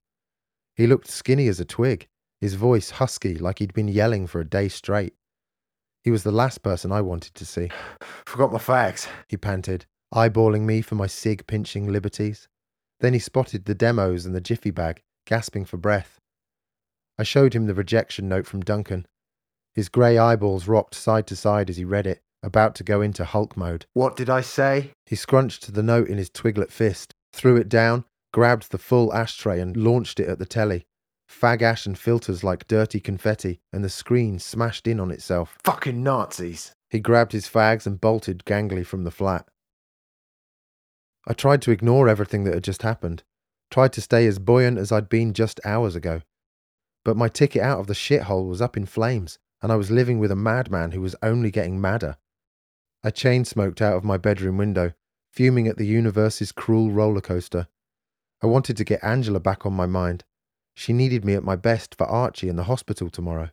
He 0.75 0.88
looked 0.88 1.10
skinny 1.10 1.50
as 1.50 1.60
a 1.60 1.66
twig, 1.66 2.08
his 2.39 2.54
voice 2.54 2.92
husky 2.92 3.36
like 3.36 3.60
he'd 3.60 3.74
been 3.74 3.89
yelling 3.89 4.28
for 4.28 4.39
a 4.39 4.48
day 4.48 4.70
straight. 4.70 5.13
He 6.06 6.12
was 6.12 6.24
the 6.24 6.32
last 6.32 6.63
person 6.63 6.94
I 6.94 7.01
wanted 7.01 7.36
to 7.36 7.46
see. 7.46 7.70
Forgot 8.25 8.54
my 8.54 8.60
fags. 8.60 9.10
He 9.28 9.36
panted, 9.36 9.86
eyeballing 10.13 10.62
me 10.62 10.82
for 10.82 10.96
my 10.96 11.08
cig 11.08 11.46
pinching 11.46 11.92
liberties. 11.92 12.48
Then 13.01 13.12
he 13.12 13.20
spotted 13.20 13.66
the 13.66 13.75
demos 13.75 14.25
and 14.25 14.34
the 14.34 14.42
jiffy 14.42 14.72
bag, 14.72 15.01
gasping 15.25 15.66
for 15.66 15.75
breath. 15.75 16.22
I 17.18 17.24
showed 17.24 17.54
him 17.54 17.68
the 17.68 17.74
rejection 17.74 18.30
note 18.30 18.48
from 18.48 18.62
Duncan. 18.62 19.06
His 19.74 19.89
grey 19.89 20.18
eyeballs 20.18 20.68
rocked 20.70 20.96
side 20.96 21.28
to 21.28 21.36
side 21.36 21.70
as 21.70 21.75
he 21.75 21.84
read 21.84 22.08
it, 22.08 22.22
about 22.41 22.75
to 22.75 22.84
go 22.84 23.01
into 23.01 23.25
Hulk 23.25 23.58
mode. 23.58 23.86
What 23.93 24.15
did 24.15 24.29
I 24.29 24.41
say? 24.41 24.91
He 25.05 25.15
scrunched 25.15 25.74
the 25.74 25.84
note 25.84 26.08
in 26.08 26.17
his 26.17 26.29
twiglet 26.29 26.72
fist, 26.72 27.13
threw 27.34 27.58
it 27.58 27.69
down, 27.69 28.05
grabbed 28.34 28.72
the 28.72 28.77
full 28.77 29.13
ashtray 29.13 29.60
and 29.60 29.75
launched 29.75 30.19
it 30.19 30.27
at 30.27 30.39
the 30.39 30.46
telly. 30.46 30.86
Fag 31.29 31.62
ash 31.62 31.86
and 31.86 31.98
filters 31.98 32.43
like 32.43 32.67
dirty 32.67 33.00
confetti, 33.00 33.60
and 33.72 33.84
the 33.84 33.89
screen 33.89 34.39
smashed 34.39 34.88
in 34.88 35.00
on 35.00 35.12
itself. 35.12 35.58
Fucking 35.63 36.01
Nazis. 36.01 36.74
He 36.89 37.00
grabbed 37.00 37.34
his 37.34 37.48
fags 37.48 37.86
and 37.86 38.01
bolted 38.01 38.46
gangly 38.46 38.86
from 38.86 39.03
the 39.03 39.12
flat. 39.12 39.48
I 41.27 41.34
tried 41.34 41.62
to 41.63 41.72
ignore 41.72 42.10
everything 42.10 42.46
that 42.46 42.55
had 42.55 42.63
just 42.63 42.81
happened, 42.81 43.22
tried 43.69 43.93
to 43.93 44.01
stay 44.01 44.25
as 44.25 44.39
buoyant 44.39 44.79
as 44.79 44.91
I'd 44.91 45.10
been 45.10 45.34
just 45.34 45.60
hours 45.63 45.96
ago. 45.96 46.22
But 47.05 47.17
my 47.17 47.27
ticket 47.27 47.62
out 47.62 47.79
of 47.79 47.88
the 47.88 47.93
shithole 47.93 48.48
was 48.48 48.62
up 48.62 48.75
in 48.75 48.88
flames, 48.88 49.38
and 49.62 49.72
I 49.72 49.75
was 49.75 49.91
living 49.91 50.17
with 50.17 50.31
a 50.31 50.36
madman 50.36 50.91
who 50.91 51.01
was 51.01 51.15
only 51.22 51.51
getting 51.51 51.79
madder. 51.79 52.17
I 53.03 53.12
chain 53.12 53.46
smoked 53.46 53.82
out 53.82 53.96
of 53.96 54.03
my 54.03 54.18
bedroom 54.18 54.58
window, 54.58 54.94
fuming 55.32 55.68
at 55.68 55.77
the 55.77 55.86
universe's 55.86 56.51
cruel 56.51 56.91
roller 56.91 57.22
coaster. 57.22 57.68
I 58.44 58.48
wanted 58.48 58.75
to 58.77 58.84
get 58.84 59.03
Angela 59.03 59.39
back 59.39 59.65
on 59.65 59.74
my 59.74 59.86
mind. 59.86 60.24
She 60.74 60.94
needed 60.94 61.24
me 61.24 61.34
at 61.34 61.44
my 61.44 61.56
best 61.56 61.96
for 61.96 62.08
Archie 62.08 62.50
in 62.50 62.56
the 62.56 62.63
hospital 62.63 63.10
tomorrow. 63.10 63.50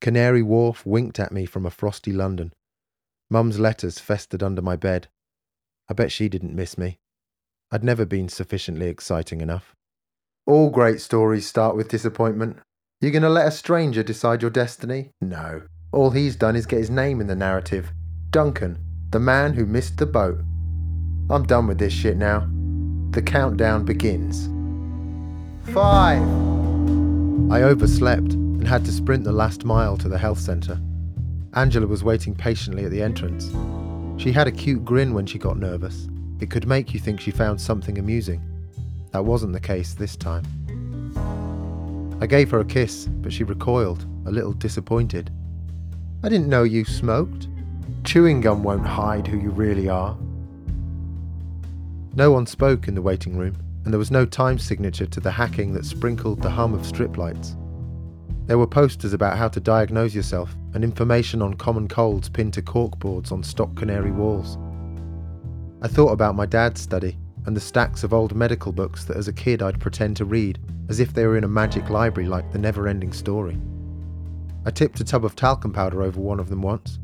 Canary 0.00 0.42
Wharf 0.42 0.84
winked 0.86 1.18
at 1.18 1.32
me 1.32 1.44
from 1.46 1.66
a 1.66 1.70
frosty 1.70 2.12
London. 2.12 2.52
Mum's 3.30 3.58
letters 3.58 3.98
festered 3.98 4.42
under 4.42 4.62
my 4.62 4.76
bed. 4.76 5.08
I 5.88 5.94
bet 5.94 6.12
she 6.12 6.28
didn't 6.28 6.54
miss 6.54 6.78
me. 6.78 6.98
I'd 7.70 7.84
never 7.84 8.04
been 8.04 8.28
sufficiently 8.28 8.88
exciting 8.88 9.40
enough. 9.40 9.74
All 10.46 10.70
great 10.70 11.00
stories 11.00 11.46
start 11.46 11.76
with 11.76 11.88
disappointment. 11.88 12.58
You're 13.00 13.12
gonna 13.12 13.28
let 13.28 13.48
a 13.48 13.52
stranger 13.52 14.02
decide 14.02 14.42
your 14.42 14.50
destiny? 14.50 15.10
No. 15.20 15.62
All 15.92 16.10
he's 16.10 16.36
done 16.36 16.56
is 16.56 16.66
get 16.66 16.80
his 16.80 16.90
name 16.90 17.20
in 17.20 17.26
the 17.26 17.36
narrative. 17.36 17.92
Duncan, 18.30 18.78
the 19.10 19.18
man 19.18 19.54
who 19.54 19.66
missed 19.66 19.96
the 19.96 20.06
boat. 20.06 20.38
I'm 21.28 21.42
done 21.42 21.66
with 21.66 21.78
this 21.78 21.92
shit 21.92 22.16
now. 22.16 22.48
The 23.10 23.22
countdown 23.22 23.84
begins. 23.84 24.48
Five. 25.72 26.22
I 27.50 27.62
overslept 27.62 28.34
and 28.34 28.68
had 28.68 28.84
to 28.84 28.92
sprint 28.92 29.24
the 29.24 29.32
last 29.32 29.64
mile 29.64 29.96
to 29.96 30.08
the 30.08 30.16
health 30.16 30.38
centre. 30.38 30.80
Angela 31.54 31.88
was 31.88 32.04
waiting 32.04 32.36
patiently 32.36 32.84
at 32.84 32.92
the 32.92 33.02
entrance. 33.02 33.50
She 34.22 34.30
had 34.30 34.46
a 34.46 34.52
cute 34.52 34.84
grin 34.84 35.12
when 35.12 35.26
she 35.26 35.36
got 35.36 35.58
nervous. 35.58 36.08
It 36.38 36.50
could 36.50 36.68
make 36.68 36.94
you 36.94 37.00
think 37.00 37.20
she 37.20 37.32
found 37.32 37.60
something 37.60 37.98
amusing. 37.98 38.40
That 39.10 39.24
wasn't 39.24 39.54
the 39.54 39.60
case 39.60 39.94
this 39.94 40.14
time. 40.14 40.44
I 42.20 42.28
gave 42.28 42.48
her 42.52 42.60
a 42.60 42.64
kiss, 42.64 43.06
but 43.06 43.32
she 43.32 43.42
recoiled, 43.42 44.06
a 44.24 44.30
little 44.30 44.52
disappointed. 44.52 45.32
I 46.22 46.28
didn't 46.28 46.48
know 46.48 46.62
you 46.62 46.84
smoked. 46.84 47.48
Chewing 48.04 48.40
gum 48.40 48.62
won't 48.62 48.86
hide 48.86 49.26
who 49.26 49.38
you 49.38 49.50
really 49.50 49.88
are. 49.88 50.16
No 52.16 52.32
one 52.32 52.46
spoke 52.46 52.88
in 52.88 52.94
the 52.94 53.02
waiting 53.02 53.36
room, 53.36 53.56
and 53.84 53.92
there 53.92 53.98
was 53.98 54.10
no 54.10 54.26
time 54.26 54.58
signature 54.58 55.06
to 55.06 55.20
the 55.20 55.30
hacking 55.30 55.74
that 55.74 55.84
sprinkled 55.84 56.42
the 56.42 56.50
hum 56.50 56.74
of 56.74 56.86
strip 56.86 57.16
lights. 57.16 57.56
There 58.46 58.58
were 58.58 58.66
posters 58.66 59.12
about 59.12 59.38
how 59.38 59.48
to 59.48 59.60
diagnose 59.60 60.14
yourself 60.14 60.56
and 60.74 60.82
information 60.82 61.40
on 61.40 61.54
common 61.54 61.86
colds 61.86 62.28
pinned 62.28 62.54
to 62.54 62.62
corkboards 62.62 63.30
on 63.30 63.44
stock 63.44 63.76
canary 63.76 64.10
walls. 64.10 64.58
I 65.82 65.88
thought 65.88 66.12
about 66.12 66.34
my 66.34 66.46
dad's 66.46 66.80
study 66.80 67.16
and 67.46 67.56
the 67.56 67.60
stacks 67.60 68.02
of 68.02 68.12
old 68.12 68.34
medical 68.34 68.72
books 68.72 69.04
that 69.04 69.16
as 69.16 69.28
a 69.28 69.32
kid 69.32 69.62
I'd 69.62 69.78
pretend 69.78 70.16
to 70.16 70.24
read 70.24 70.58
as 70.88 71.00
if 71.00 71.14
they 71.14 71.26
were 71.26 71.36
in 71.36 71.44
a 71.44 71.48
magic 71.48 71.90
library 71.90 72.28
like 72.28 72.50
the 72.50 72.58
never 72.58 72.88
ending 72.88 73.12
story. 73.12 73.58
I 74.66 74.70
tipped 74.70 75.00
a 75.00 75.04
tub 75.04 75.24
of 75.24 75.36
talcum 75.36 75.72
powder 75.72 76.02
over 76.02 76.20
one 76.20 76.40
of 76.40 76.48
them 76.48 76.62
once. 76.62 76.98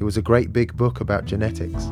It 0.00 0.04
was 0.04 0.16
a 0.16 0.22
great 0.22 0.52
big 0.52 0.76
book 0.76 1.00
about 1.00 1.24
genetics. 1.24 1.86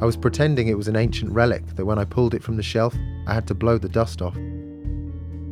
I 0.00 0.04
was 0.04 0.16
pretending 0.16 0.66
it 0.66 0.76
was 0.76 0.88
an 0.88 0.96
ancient 0.96 1.30
relic 1.30 1.64
that 1.76 1.86
when 1.86 1.98
I 1.98 2.04
pulled 2.04 2.34
it 2.34 2.42
from 2.42 2.56
the 2.56 2.62
shelf, 2.64 2.96
I 3.28 3.34
had 3.34 3.46
to 3.46 3.54
blow 3.54 3.78
the 3.78 3.88
dust 3.88 4.22
off. 4.22 4.36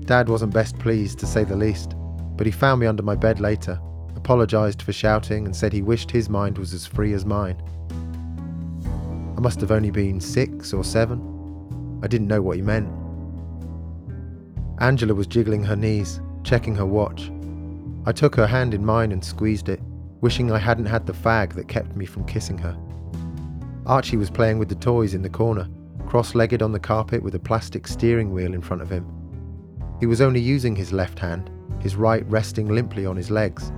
Dad 0.05 0.29
wasn't 0.29 0.53
best 0.53 0.79
pleased, 0.81 1.21
to 1.21 1.27
say 1.27 1.45
the 1.45 1.57
least, 1.57 1.95
but 2.37 2.47
he 2.47 2.53
found 2.53 2.81
me 2.81 2.89
under 2.89 3.05
my 3.05 3.15
bed 3.15 3.39
later, 3.39 3.81
apologised 4.17 4.83
for 4.83 4.93
shouting, 4.93 5.47
and 5.47 5.55
said 5.55 5.73
he 5.73 5.83
wished 5.83 6.11
his 6.11 6.29
mind 6.29 6.59
was 6.59 6.75
as 6.75 6.87
free 6.87 7.13
as 7.13 7.25
mine. 7.25 7.61
I 9.37 9.41
must 9.41 9.61
have 9.61 9.71
only 9.71 9.91
been 9.91 10.21
six 10.21 10.73
or 10.73 10.83
seven. 10.83 12.01
I 12.03 12.09
didn't 12.09 12.29
know 12.29 12.43
what 12.43 12.57
he 12.57 12.63
meant. 12.63 12.89
Angela 14.81 15.15
was 15.15 15.27
jiggling 15.29 15.63
her 15.63 15.77
knees, 15.77 16.21
checking 16.43 16.75
her 16.75 16.87
watch. 16.87 17.31
I 18.07 18.13
took 18.13 18.35
her 18.35 18.47
hand 18.47 18.75
in 18.75 18.85
mine 18.85 19.13
and 19.13 19.25
squeezed 19.25 19.69
it, 19.69 19.81
wishing 20.21 20.51
I 20.51 20.59
hadn't 20.59 20.87
had 20.87 21.07
the 21.07 21.13
fag 21.13 21.55
that 21.55 21.69
kept 21.69 21.97
me 21.97 22.07
from 22.07 22.25
kissing 22.25 22.59
her. 22.59 22.77
Archie 23.87 24.17
was 24.17 24.31
playing 24.31 24.59
with 24.59 24.69
the 24.69 24.75
toys 24.75 25.15
in 25.15 25.23
the 25.23 25.29
corner, 25.29 25.69
cross 26.07 26.35
legged 26.35 26.63
on 26.63 26.73
the 26.73 26.81
carpet 26.81 27.23
with 27.23 27.35
a 27.35 27.39
plastic 27.39 27.87
steering 27.87 28.33
wheel 28.33 28.55
in 28.55 28.63
front 28.63 28.83
of 28.83 28.91
him. 28.91 29.07
He 30.01 30.07
was 30.07 30.21
only 30.21 30.41
using 30.41 30.75
his 30.75 30.93
left 30.93 31.19
hand, 31.19 31.51
his 31.81 31.97
right 31.97 32.29
resting 32.29 32.69
limply 32.69 33.07
on 33.07 33.17
his 33.17 33.31
legs. 33.31 33.73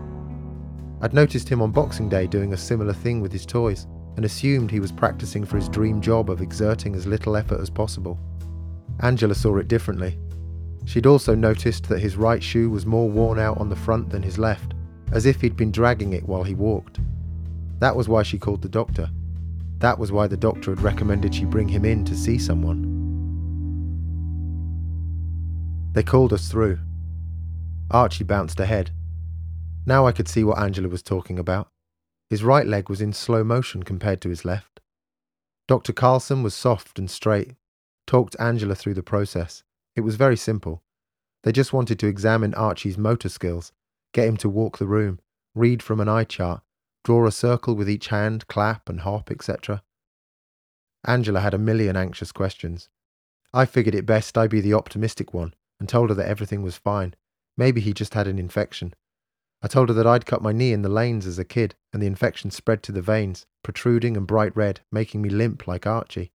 I'd 1.00 1.14
noticed 1.14 1.48
him 1.48 1.62
on 1.62 1.70
Boxing 1.70 2.08
Day 2.08 2.26
doing 2.26 2.52
a 2.52 2.56
similar 2.56 2.92
thing 2.92 3.20
with 3.20 3.32
his 3.32 3.46
toys 3.46 3.86
and 4.16 4.24
assumed 4.24 4.70
he 4.70 4.80
was 4.80 4.90
practicing 4.90 5.44
for 5.44 5.56
his 5.56 5.68
dream 5.68 6.00
job 6.00 6.28
of 6.28 6.40
exerting 6.40 6.96
as 6.96 7.06
little 7.06 7.36
effort 7.36 7.60
as 7.60 7.70
possible. 7.70 8.18
Angela 9.00 9.34
saw 9.34 9.56
it 9.58 9.68
differently. 9.68 10.18
She'd 10.86 11.06
also 11.06 11.34
noticed 11.34 11.88
that 11.88 12.00
his 12.00 12.16
right 12.16 12.42
shoe 12.42 12.68
was 12.68 12.86
more 12.86 13.08
worn 13.08 13.38
out 13.38 13.58
on 13.58 13.68
the 13.68 13.76
front 13.76 14.10
than 14.10 14.22
his 14.22 14.38
left, 14.38 14.74
as 15.12 15.26
if 15.26 15.40
he'd 15.40 15.56
been 15.56 15.72
dragging 15.72 16.12
it 16.12 16.28
while 16.28 16.44
he 16.44 16.54
walked. 16.54 16.98
That 17.78 17.96
was 17.96 18.08
why 18.08 18.22
she 18.22 18.38
called 18.38 18.62
the 18.62 18.68
doctor. 18.68 19.10
That 19.78 19.98
was 19.98 20.10
why 20.10 20.26
the 20.26 20.36
doctor 20.36 20.70
had 20.70 20.80
recommended 20.80 21.34
she 21.34 21.44
bring 21.44 21.68
him 21.68 21.84
in 21.84 22.04
to 22.04 22.16
see 22.16 22.38
someone. 22.38 22.96
They 25.92 26.02
called 26.02 26.32
us 26.32 26.48
through. 26.48 26.78
Archie 27.90 28.24
bounced 28.24 28.60
ahead. 28.60 28.90
Now 29.86 30.06
I 30.06 30.12
could 30.12 30.28
see 30.28 30.44
what 30.44 30.58
Angela 30.58 30.88
was 30.88 31.02
talking 31.02 31.38
about. 31.38 31.68
His 32.28 32.44
right 32.44 32.66
leg 32.66 32.90
was 32.90 33.00
in 33.00 33.12
slow 33.12 33.42
motion 33.42 33.82
compared 33.82 34.20
to 34.20 34.28
his 34.28 34.44
left. 34.44 34.80
Dr. 35.66 35.92
Carlson 35.92 36.42
was 36.42 36.54
soft 36.54 36.98
and 36.98 37.10
straight, 37.10 37.54
talked 38.06 38.36
Angela 38.38 38.74
through 38.74 38.94
the 38.94 39.02
process. 39.02 39.62
It 39.96 40.02
was 40.02 40.16
very 40.16 40.36
simple. 40.36 40.82
They 41.42 41.52
just 41.52 41.72
wanted 41.72 41.98
to 42.00 42.06
examine 42.06 42.54
Archie's 42.54 42.98
motor 42.98 43.28
skills, 43.28 43.72
get 44.12 44.28
him 44.28 44.36
to 44.38 44.48
walk 44.48 44.78
the 44.78 44.86
room, 44.86 45.20
read 45.54 45.82
from 45.82 46.00
an 46.00 46.08
eye 46.08 46.24
chart, 46.24 46.62
draw 47.04 47.26
a 47.26 47.32
circle 47.32 47.74
with 47.74 47.88
each 47.88 48.08
hand, 48.08 48.46
clap 48.46 48.88
and 48.88 49.00
hop, 49.00 49.30
etc. 49.30 49.82
Angela 51.06 51.40
had 51.40 51.54
a 51.54 51.58
million 51.58 51.96
anxious 51.96 52.32
questions. 52.32 52.88
I 53.52 53.64
figured 53.64 53.94
it 53.94 54.06
best 54.06 54.36
I 54.36 54.46
be 54.46 54.60
the 54.60 54.74
optimistic 54.74 55.32
one 55.32 55.54
and 55.80 55.88
told 55.88 56.10
her 56.10 56.14
that 56.14 56.28
everything 56.28 56.62
was 56.62 56.76
fine. 56.76 57.14
Maybe 57.56 57.80
he 57.80 57.92
just 57.92 58.14
had 58.14 58.26
an 58.26 58.38
infection. 58.38 58.94
I 59.62 59.68
told 59.68 59.88
her 59.88 59.94
that 59.94 60.06
I'd 60.06 60.26
cut 60.26 60.42
my 60.42 60.52
knee 60.52 60.72
in 60.72 60.82
the 60.82 60.88
lanes 60.88 61.26
as 61.26 61.38
a 61.38 61.44
kid, 61.44 61.74
and 61.92 62.00
the 62.00 62.06
infection 62.06 62.50
spread 62.50 62.82
to 62.84 62.92
the 62.92 63.02
veins, 63.02 63.46
protruding 63.64 64.16
and 64.16 64.26
bright 64.26 64.56
red, 64.56 64.80
making 64.92 65.22
me 65.22 65.30
limp 65.30 65.66
like 65.66 65.86
Archie. 65.86 66.30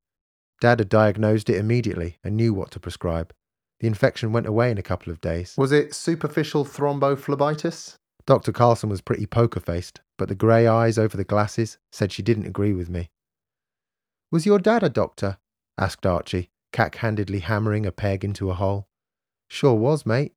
Dad 0.59 0.79
had 0.79 0.89
diagnosed 0.89 1.49
it 1.49 1.57
immediately 1.57 2.17
and 2.23 2.35
knew 2.35 2.53
what 2.53 2.71
to 2.71 2.79
prescribe. 2.79 3.33
The 3.83 3.87
infection 3.87 4.31
went 4.31 4.45
away 4.45 4.71
in 4.71 4.77
a 4.77 4.81
couple 4.81 5.11
of 5.11 5.19
days. 5.19 5.55
Was 5.57 5.73
it 5.73 5.93
superficial 5.93 6.63
thrombophlebitis? 6.63 7.97
Dr. 8.25 8.53
Carlson 8.53 8.87
was 8.87 9.01
pretty 9.01 9.25
poker 9.25 9.59
faced, 9.59 9.99
but 10.17 10.29
the 10.29 10.35
grey 10.35 10.65
eyes 10.65 10.97
over 10.97 11.17
the 11.17 11.25
glasses 11.25 11.77
said 11.91 12.09
she 12.09 12.21
didn't 12.21 12.45
agree 12.45 12.71
with 12.71 12.89
me. 12.89 13.09
Was 14.31 14.45
your 14.45 14.57
dad 14.57 14.83
a 14.83 14.89
doctor? 14.89 15.37
asked 15.77 16.05
Archie, 16.05 16.49
cack 16.71 16.95
handedly 16.95 17.39
hammering 17.39 17.85
a 17.85 17.91
peg 17.91 18.23
into 18.23 18.49
a 18.49 18.53
hole. 18.53 18.87
Sure 19.49 19.75
was, 19.75 20.05
mate. 20.05 20.31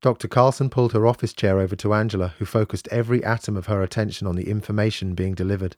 Dr. 0.00 0.26
Carlson 0.26 0.70
pulled 0.70 0.94
her 0.94 1.06
office 1.06 1.34
chair 1.34 1.60
over 1.60 1.76
to 1.76 1.92
Angela, 1.92 2.28
who 2.38 2.46
focused 2.46 2.88
every 2.90 3.22
atom 3.22 3.58
of 3.58 3.66
her 3.66 3.82
attention 3.82 4.26
on 4.26 4.36
the 4.36 4.48
information 4.48 5.14
being 5.14 5.34
delivered. 5.34 5.76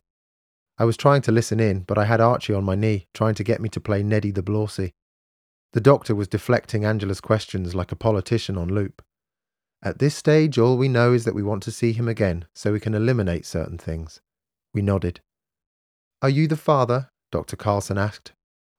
I 0.78 0.84
was 0.84 0.96
trying 0.96 1.22
to 1.22 1.32
listen 1.32 1.58
in, 1.58 1.80
but 1.80 1.98
I 1.98 2.04
had 2.04 2.20
Archie 2.20 2.54
on 2.54 2.62
my 2.62 2.76
knee, 2.76 3.08
trying 3.12 3.34
to 3.34 3.42
get 3.42 3.60
me 3.60 3.68
to 3.70 3.80
play 3.80 4.04
Neddy 4.04 4.30
the 4.30 4.40
Blorsey. 4.40 4.92
The 5.72 5.80
doctor 5.80 6.14
was 6.14 6.28
deflecting 6.28 6.84
Angela's 6.84 7.20
questions 7.20 7.74
like 7.74 7.92
a 7.92 7.96
politician 7.96 8.56
on 8.56 8.68
loop. 8.68 9.02
At 9.82 9.98
this 9.98 10.14
stage, 10.14 10.58
all 10.58 10.76
we 10.76 10.88
know 10.88 11.12
is 11.12 11.24
that 11.24 11.34
we 11.34 11.42
want 11.42 11.62
to 11.64 11.70
see 11.70 11.92
him 11.92 12.08
again 12.08 12.46
so 12.54 12.72
we 12.72 12.80
can 12.80 12.94
eliminate 12.94 13.44
certain 13.44 13.78
things. 13.78 14.20
We 14.72 14.82
nodded. 14.82 15.20
Are 16.22 16.30
you 16.30 16.48
the 16.48 16.56
father? 16.56 17.10
Dr. 17.30 17.56
Carlson 17.56 17.98
asked. 17.98 18.32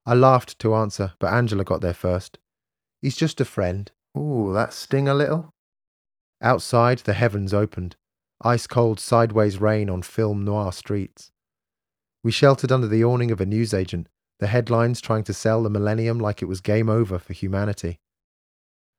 I 0.04 0.14
laughed 0.14 0.58
to 0.60 0.74
answer, 0.74 1.12
but 1.18 1.32
Angela 1.32 1.64
got 1.64 1.80
there 1.80 1.94
first. 1.94 2.38
He's 3.00 3.16
just 3.16 3.40
a 3.40 3.44
friend. 3.44 3.90
Ooh, 4.16 4.52
that 4.54 4.72
sting 4.72 5.08
a 5.08 5.14
little? 5.14 5.54
Outside, 6.40 6.98
the 6.98 7.12
heavens 7.12 7.54
opened. 7.54 7.96
Ice 8.42 8.66
cold 8.66 9.00
sideways 9.00 9.58
rain 9.58 9.90
on 9.90 10.02
film 10.02 10.44
noir 10.44 10.72
streets. 10.72 11.30
We 12.22 12.32
sheltered 12.32 12.72
under 12.72 12.86
the 12.86 13.04
awning 13.04 13.30
of 13.30 13.40
a 13.40 13.46
newsagent, 13.46 14.08
the 14.40 14.46
headlines 14.46 15.00
trying 15.00 15.24
to 15.24 15.34
sell 15.34 15.62
the 15.62 15.70
millennium 15.70 16.18
like 16.18 16.42
it 16.42 16.46
was 16.46 16.60
game 16.60 16.88
over 16.88 17.18
for 17.18 17.32
humanity. 17.32 17.98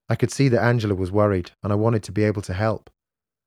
I 0.10 0.15
could 0.15 0.31
see 0.31 0.50
that 0.50 0.63
Angela 0.63 0.96
was 0.96 1.12
worried, 1.12 1.51
and 1.63 1.72
I 1.72 1.75
wanted 1.75 2.03
to 2.03 2.12
be 2.12 2.24
able 2.24 2.41
to 2.43 2.53
help. 2.53 2.89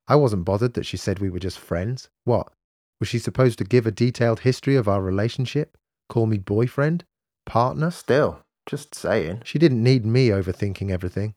I 0.09 0.17
wasn't 0.17 0.45
bothered 0.45 0.75
that 0.75 0.87
she 0.87 0.97
said 0.97 1.19
we 1.19 1.31
were 1.31 1.39
just 1.39 1.59
friends. 1.59 2.09
What? 2.25 2.53
Was 3.01 3.09
she 3.09 3.19
supposed 3.19 3.59
to 3.59 3.65
give 3.65 3.87
a 3.87 3.91
detailed 3.91 4.41
history 4.41 4.77
of 4.77 4.89
our 4.89 5.03
relationship? 5.03 5.77
Call 6.09 6.27
me 6.27 6.39
boyfriend? 6.39 7.05
Partner? 7.47 7.91
Still, 7.91 8.41
just 8.67 8.95
saying. 8.95 9.43
She 9.45 9.59
didn't 9.59 9.83
need 9.83 10.07
me 10.07 10.29
overthinking 10.29 10.91
everything. 10.91 11.35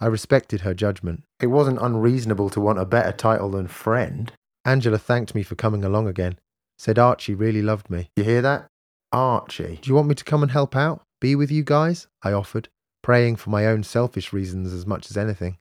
I 0.00 0.06
respected 0.06 0.62
her 0.62 0.74
judgment. 0.74 1.24
It 1.40 1.48
wasn't 1.48 1.80
unreasonable 1.80 2.50
to 2.50 2.60
want 2.60 2.78
a 2.78 2.86
better 2.86 3.12
title 3.12 3.50
than 3.50 3.68
friend. 3.68 4.32
Angela 4.64 4.98
thanked 4.98 5.34
me 5.34 5.42
for 5.42 5.54
coming 5.54 5.84
along 5.84 6.08
again. 6.08 6.38
Said 6.78 6.98
Archie 6.98 7.34
really 7.34 7.62
loved 7.62 7.90
me. 7.90 8.08
You 8.16 8.24
hear 8.24 8.42
that? 8.42 8.66
Archie. 9.14 9.78
Do 9.80 9.88
you 9.88 9.94
want 9.94 10.08
me 10.08 10.16
to 10.16 10.24
come 10.24 10.42
and 10.42 10.50
help 10.50 10.74
out? 10.74 11.04
Be 11.20 11.36
with 11.36 11.48
you 11.48 11.62
guys? 11.62 12.08
I 12.24 12.32
offered, 12.32 12.68
praying 13.00 13.36
for 13.36 13.50
my 13.50 13.64
own 13.64 13.84
selfish 13.84 14.32
reasons 14.32 14.72
as 14.72 14.86
much 14.86 15.08
as 15.08 15.16
anything. 15.16 15.58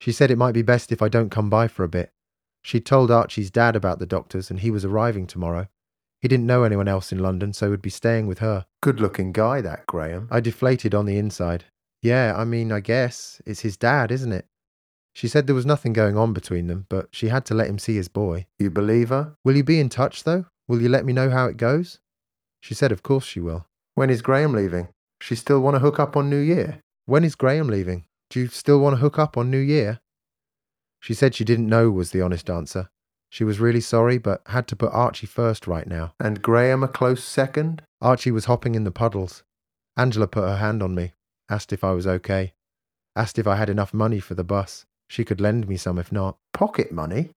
She 0.00 0.12
said 0.12 0.30
it 0.30 0.38
might 0.38 0.54
be 0.54 0.62
best 0.62 0.92
if 0.92 1.02
I 1.02 1.08
don't 1.08 1.30
come 1.30 1.50
by 1.50 1.66
for 1.66 1.82
a 1.82 1.88
bit. 1.88 2.12
She'd 2.62 2.86
told 2.86 3.10
Archie's 3.10 3.50
dad 3.50 3.74
about 3.74 3.98
the 3.98 4.06
doctors 4.06 4.48
and 4.48 4.60
he 4.60 4.70
was 4.70 4.84
arriving 4.84 5.26
tomorrow. 5.26 5.66
He 6.20 6.28
didn't 6.28 6.46
know 6.46 6.62
anyone 6.62 6.86
else 6.86 7.10
in 7.10 7.18
London, 7.18 7.52
so 7.52 7.68
would 7.68 7.82
be 7.82 7.90
staying 7.90 8.28
with 8.28 8.38
her. 8.38 8.66
Good 8.80 9.00
looking 9.00 9.32
guy, 9.32 9.60
that 9.62 9.86
Graham. 9.86 10.28
I 10.30 10.38
deflated 10.38 10.94
on 10.94 11.06
the 11.06 11.18
inside. 11.18 11.64
Yeah, 12.00 12.34
I 12.36 12.44
mean, 12.44 12.70
I 12.70 12.78
guess. 12.78 13.42
It's 13.44 13.60
his 13.60 13.76
dad, 13.76 14.12
isn't 14.12 14.32
it? 14.32 14.46
She 15.14 15.26
said 15.26 15.46
there 15.48 15.54
was 15.54 15.66
nothing 15.66 15.92
going 15.92 16.16
on 16.16 16.32
between 16.32 16.68
them, 16.68 16.86
but 16.88 17.08
she 17.10 17.28
had 17.28 17.44
to 17.46 17.54
let 17.54 17.68
him 17.68 17.80
see 17.80 17.96
his 17.96 18.08
boy. 18.08 18.46
You 18.58 18.70
believe 18.70 19.08
her? 19.08 19.34
Will 19.44 19.56
you 19.56 19.64
be 19.64 19.80
in 19.80 19.88
touch, 19.88 20.22
though? 20.22 20.44
Will 20.68 20.80
you 20.80 20.88
let 20.88 21.04
me 21.04 21.12
know 21.12 21.30
how 21.30 21.46
it 21.46 21.56
goes? 21.56 21.98
She 22.60 22.74
said, 22.74 22.92
of 22.92 23.02
course 23.02 23.24
she 23.24 23.40
will. 23.40 23.66
When 23.94 24.10
is 24.10 24.22
Graham 24.22 24.52
leaving? 24.52 24.88
She 25.20 25.34
still 25.34 25.60
want 25.60 25.74
to 25.74 25.80
hook 25.80 25.98
up 25.98 26.16
on 26.16 26.30
New 26.30 26.38
Year? 26.38 26.80
When 27.06 27.24
is 27.24 27.34
Graham 27.34 27.68
leaving? 27.68 28.06
Do 28.28 28.40
you 28.40 28.48
still 28.48 28.78
want 28.78 28.94
to 28.94 29.00
hook 29.00 29.18
up 29.18 29.36
on 29.36 29.50
New 29.50 29.58
Year? 29.58 30.00
She 31.00 31.14
said 31.14 31.34
she 31.34 31.44
didn't 31.44 31.68
know, 31.68 31.90
was 31.90 32.10
the 32.10 32.22
honest 32.22 32.48
answer. 32.48 32.90
She 33.30 33.44
was 33.44 33.60
really 33.60 33.80
sorry, 33.80 34.18
but 34.18 34.42
had 34.46 34.66
to 34.68 34.76
put 34.76 34.92
Archie 34.92 35.26
first 35.26 35.66
right 35.66 35.86
now. 35.86 36.14
And 36.20 36.42
Graham 36.42 36.82
a 36.82 36.88
close 36.88 37.24
second? 37.24 37.82
Archie 38.00 38.30
was 38.30 38.46
hopping 38.46 38.74
in 38.74 38.84
the 38.84 38.90
puddles. 38.90 39.42
Angela 39.96 40.26
put 40.26 40.44
her 40.48 40.56
hand 40.56 40.82
on 40.82 40.94
me, 40.94 41.12
asked 41.48 41.72
if 41.72 41.84
I 41.84 41.92
was 41.92 42.06
okay, 42.06 42.54
asked 43.16 43.38
if 43.38 43.46
I 43.46 43.56
had 43.56 43.70
enough 43.70 43.94
money 43.94 44.20
for 44.20 44.34
the 44.34 44.44
bus. 44.44 44.84
She 45.08 45.24
could 45.24 45.40
lend 45.40 45.68
me 45.68 45.76
some 45.76 45.98
if 45.98 46.12
not. 46.12 46.38
Pocket 46.52 46.92
money? 46.92 47.30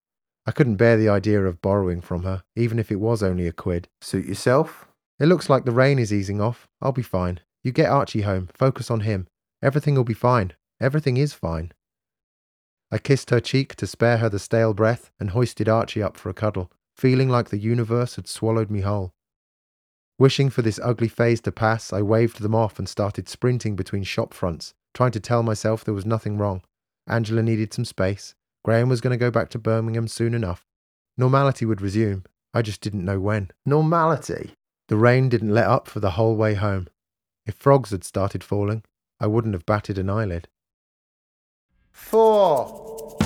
I 0.45 0.51
couldn't 0.51 0.75
bear 0.75 0.97
the 0.97 1.09
idea 1.09 1.41
of 1.43 1.61
borrowing 1.61 2.01
from 2.01 2.23
her, 2.23 2.43
even 2.55 2.79
if 2.79 2.91
it 2.91 2.99
was 2.99 3.23
only 3.23 3.47
a 3.47 3.53
quid. 3.53 3.87
Suit 4.01 4.25
yourself? 4.25 4.87
It 5.19 5.27
looks 5.27 5.49
like 5.49 5.65
the 5.65 5.71
rain 5.71 5.99
is 5.99 6.11
easing 6.11 6.41
off. 6.41 6.67
I'll 6.81 6.91
be 6.91 7.01
fine. 7.01 7.39
You 7.63 7.71
get 7.71 7.89
Archie 7.89 8.21
home, 8.21 8.49
focus 8.53 8.91
on 8.91 9.01
him. 9.01 9.27
Everything 9.61 9.95
will 9.95 10.03
be 10.03 10.13
fine. 10.13 10.53
Everything 10.81 11.17
is 11.17 11.33
fine. 11.33 11.71
I 12.91 12.97
kissed 12.97 13.29
her 13.29 13.39
cheek 13.39 13.75
to 13.77 13.87
spare 13.87 14.17
her 14.17 14.29
the 14.29 14.39
stale 14.39 14.73
breath 14.73 15.11
and 15.19 15.31
hoisted 15.31 15.69
Archie 15.69 16.03
up 16.03 16.17
for 16.17 16.29
a 16.29 16.33
cuddle, 16.33 16.71
feeling 16.95 17.29
like 17.29 17.49
the 17.49 17.57
universe 17.57 18.17
had 18.17 18.27
swallowed 18.27 18.69
me 18.69 18.81
whole. 18.81 19.13
Wishing 20.19 20.49
for 20.49 20.61
this 20.61 20.79
ugly 20.83 21.07
phase 21.07 21.41
to 21.41 21.51
pass, 21.51 21.91
I 21.91 22.01
waved 22.01 22.41
them 22.41 22.53
off 22.53 22.77
and 22.77 22.87
started 22.87 23.27
sprinting 23.27 23.75
between 23.75 24.03
shop 24.03 24.33
fronts, 24.33 24.73
trying 24.93 25.11
to 25.11 25.19
tell 25.19 25.41
myself 25.41 25.83
there 25.83 25.93
was 25.93 26.05
nothing 26.05 26.37
wrong. 26.37 26.61
Angela 27.07 27.41
needed 27.41 27.73
some 27.73 27.85
space. 27.85 28.35
Graham 28.63 28.89
was 28.89 29.01
going 29.01 29.11
to 29.11 29.17
go 29.17 29.31
back 29.31 29.49
to 29.49 29.59
Birmingham 29.59 30.07
soon 30.07 30.33
enough. 30.33 30.65
Normality 31.17 31.65
would 31.65 31.81
resume. 31.81 32.23
I 32.53 32.61
just 32.61 32.81
didn't 32.81 33.05
know 33.05 33.19
when. 33.19 33.51
Normality? 33.65 34.51
The 34.93 34.99
rain 34.99 35.27
didn't 35.27 35.55
let 35.55 35.65
up 35.65 35.87
for 35.87 35.99
the 35.99 36.11
whole 36.11 36.35
way 36.35 36.53
home. 36.53 36.87
If 37.47 37.55
frogs 37.55 37.89
had 37.89 38.03
started 38.03 38.43
falling, 38.43 38.83
I 39.19 39.25
wouldn't 39.25 39.55
have 39.55 39.65
batted 39.65 39.97
an 39.97 40.07
eyelid. 40.07 40.49
Four. 41.89 43.17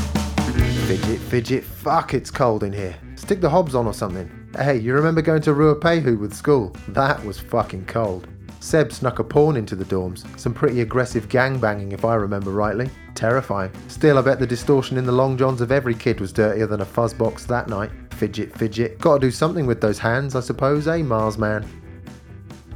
Fidget, 0.88 1.20
fidget, 1.20 1.66
fuck, 1.66 2.14
it's 2.14 2.32
cold 2.32 2.64
in 2.64 2.72
here. 2.72 2.96
Stick 3.18 3.42
the 3.42 3.50
hobs 3.50 3.76
on 3.76 3.86
or 3.86 3.94
something. 3.94 4.32
Hey, 4.58 4.78
you 4.78 4.94
remember 4.94 5.22
going 5.22 5.42
to 5.42 5.52
Ruapehu 5.52 6.18
with 6.18 6.34
school? 6.34 6.74
That 6.88 7.22
was 7.26 7.38
fucking 7.38 7.88
cold. 7.88 8.30
Seb 8.62 8.94
snuck 8.94 9.20
a 9.20 9.24
pawn 9.26 9.58
into 9.58 9.76
the 9.76 9.84
dorms. 9.84 10.24
Some 10.40 10.54
pretty 10.54 10.80
aggressive 10.80 11.28
gang 11.28 11.60
banging, 11.60 11.92
if 11.92 12.06
I 12.06 12.16
remember 12.16 12.52
rightly. 12.52 12.90
Terrifying. 13.14 13.74
Still, 13.90 14.18
I 14.18 14.22
bet 14.22 14.40
the 14.40 14.48
distortion 14.48 14.98
in 14.98 15.06
the 15.06 15.12
long 15.12 15.38
johns 15.38 15.60
of 15.60 15.74
every 15.74 15.96
kid 15.96 16.22
was 16.22 16.32
dirtier 16.32 16.66
than 16.66 16.80
a 16.80 16.86
fuzz 16.86 17.14
box 17.14 17.44
that 17.48 17.68
night. 17.68 17.92
Fidget, 18.18 18.52
fidget. 18.58 18.98
Gotta 18.98 19.20
do 19.20 19.30
something 19.30 19.68
with 19.68 19.80
those 19.80 20.00
hands, 20.00 20.36
I 20.36 20.40
suppose, 20.40 20.88
eh, 20.88 21.04
Mars 21.04 21.38
man? 21.38 21.64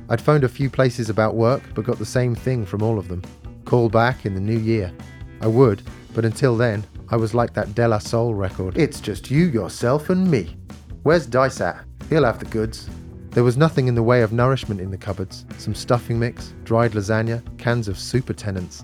I'd 0.08 0.22
phoned 0.22 0.44
a 0.44 0.50
few 0.50 0.70
places 0.70 1.10
about 1.10 1.34
work, 1.34 1.64
but 1.74 1.84
got 1.84 1.98
the 1.98 2.06
same 2.06 2.36
thing 2.36 2.64
from 2.64 2.84
all 2.84 3.00
of 3.00 3.08
them. 3.08 3.24
Call 3.66 3.90
back 3.90 4.28
in 4.28 4.36
the 4.36 4.40
new 4.40 4.60
year. 4.60 4.94
I 5.42 5.48
would, 5.48 5.82
but 6.14 6.26
until 6.26 6.56
then, 6.56 6.86
I 7.10 7.16
was 7.16 7.34
like 7.34 7.54
that 7.56 7.74
De 7.74 7.88
La 7.88 7.98
Soul 7.98 8.36
record. 8.36 8.78
It's 8.78 9.02
just 9.02 9.32
you, 9.32 9.46
yourself, 9.48 10.12
and 10.12 10.30
me. 10.30 10.56
Where's 11.02 11.26
Dice 11.26 11.60
at? 11.60 11.84
He'll 12.08 12.26
have 12.26 12.38
the 12.38 12.46
goods. 12.46 12.88
There 13.32 13.44
was 13.44 13.58
nothing 13.58 13.88
in 13.88 13.96
the 13.96 14.04
way 14.04 14.22
of 14.22 14.34
nourishment 14.34 14.80
in 14.80 14.92
the 14.92 14.98
cupboards 14.98 15.46
some 15.58 15.74
stuffing 15.74 16.20
mix, 16.20 16.54
dried 16.66 16.92
lasagna, 16.92 17.42
cans 17.58 17.88
of 17.88 17.98
super 17.98 18.34
tenants. 18.34 18.84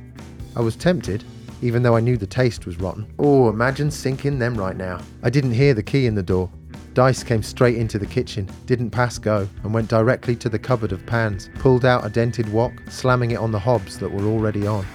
I 0.55 0.61
was 0.61 0.75
tempted, 0.75 1.23
even 1.61 1.83
though 1.83 1.95
I 1.95 1.99
knew 1.99 2.17
the 2.17 2.27
taste 2.27 2.65
was 2.65 2.79
rotten. 2.79 3.11
Oh, 3.19 3.49
imagine 3.49 3.91
sinking 3.91 4.39
them 4.39 4.55
right 4.55 4.75
now. 4.75 4.99
I 5.23 5.29
didn't 5.29 5.53
hear 5.53 5.73
the 5.73 5.83
key 5.83 6.05
in 6.05 6.15
the 6.15 6.23
door. 6.23 6.49
Dice 6.93 7.23
came 7.23 7.43
straight 7.43 7.77
into 7.77 7.99
the 7.99 8.07
kitchen, 8.07 8.49
didn't 8.65 8.89
pass 8.89 9.19
go, 9.19 9.47
and 9.63 9.73
went 9.73 9.87
directly 9.87 10.35
to 10.37 10.49
the 10.49 10.57
cupboard 10.57 10.91
of 10.91 11.05
pans, 11.05 11.49
pulled 11.59 11.85
out 11.85 12.05
a 12.05 12.09
dented 12.09 12.51
wok, 12.51 12.73
slamming 12.89 13.31
it 13.31 13.39
on 13.39 13.51
the 13.51 13.59
hobs 13.59 13.99
that 13.99 14.11
were 14.11 14.25
already 14.25 14.65
on. 14.65 14.85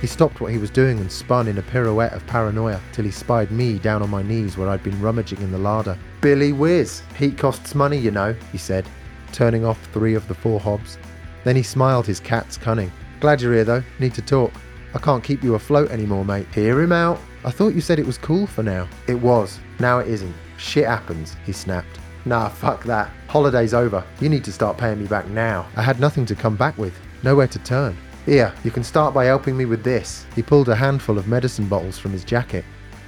He 0.00 0.08
stopped 0.08 0.40
what 0.40 0.52
he 0.52 0.58
was 0.58 0.70
doing 0.70 0.98
and 0.98 1.10
spun 1.10 1.48
in 1.48 1.56
a 1.56 1.62
pirouette 1.62 2.12
of 2.12 2.26
paranoia 2.26 2.80
till 2.92 3.04
he 3.04 3.10
spied 3.10 3.50
me 3.50 3.78
down 3.78 4.02
on 4.02 4.10
my 4.10 4.22
knees 4.22 4.58
where 4.58 4.68
I'd 4.68 4.82
been 4.82 5.00
rummaging 5.00 5.40
in 5.40 5.52
the 5.52 5.58
larder. 5.58 5.96
Billy 6.20 6.52
Whiz, 6.52 7.02
heat 7.16 7.38
costs 7.38 7.74
money, 7.74 7.96
you 7.96 8.10
know, 8.10 8.34
he 8.50 8.58
said, 8.58 8.86
turning 9.32 9.64
off 9.64 9.78
three 9.92 10.14
of 10.14 10.26
the 10.28 10.34
four 10.34 10.60
hobs. 10.60 10.98
Then 11.44 11.56
he 11.56 11.62
smiled 11.62 12.06
his 12.06 12.20
cat's 12.20 12.58
cunning. 12.58 12.92
Glad 13.20 13.40
you're 13.40 13.54
here 13.54 13.64
though, 13.64 13.82
need 13.98 14.14
to 14.14 14.22
talk. 14.22 14.52
I 14.94 14.98
can't 14.98 15.24
keep 15.24 15.42
you 15.42 15.56
afloat 15.56 15.90
anymore, 15.90 16.24
mate. 16.24 16.46
Hear 16.54 16.80
him 16.80 16.92
out. 16.92 17.18
I 17.44 17.50
thought 17.50 17.74
you 17.74 17.80
said 17.80 17.98
it 17.98 18.06
was 18.06 18.16
cool 18.16 18.46
for 18.46 18.62
now. 18.62 18.88
It 19.08 19.14
was. 19.16 19.58
Now 19.80 19.98
it 19.98 20.08
isn't. 20.08 20.34
Shit 20.56 20.86
happens, 20.86 21.36
he 21.44 21.52
snapped. 21.52 21.98
Nah, 22.24 22.48
fuck 22.48 22.84
that. 22.84 23.10
Holiday's 23.28 23.74
over. 23.74 24.04
You 24.20 24.28
need 24.28 24.44
to 24.44 24.52
start 24.52 24.78
paying 24.78 25.00
me 25.00 25.06
back 25.06 25.28
now. 25.28 25.66
I 25.76 25.82
had 25.82 26.00
nothing 26.00 26.24
to 26.26 26.34
come 26.34 26.56
back 26.56 26.78
with, 26.78 26.94
nowhere 27.22 27.48
to 27.48 27.58
turn. 27.58 27.96
Here, 28.24 28.54
you 28.64 28.70
can 28.70 28.84
start 28.84 29.12
by 29.12 29.26
helping 29.26 29.56
me 29.56 29.66
with 29.66 29.84
this. 29.84 30.24
He 30.34 30.42
pulled 30.42 30.70
a 30.70 30.74
handful 30.74 31.18
of 31.18 31.28
medicine 31.28 31.68
bottles 31.68 31.98
from 31.98 32.12
his 32.12 32.24
jacket. 32.24 32.64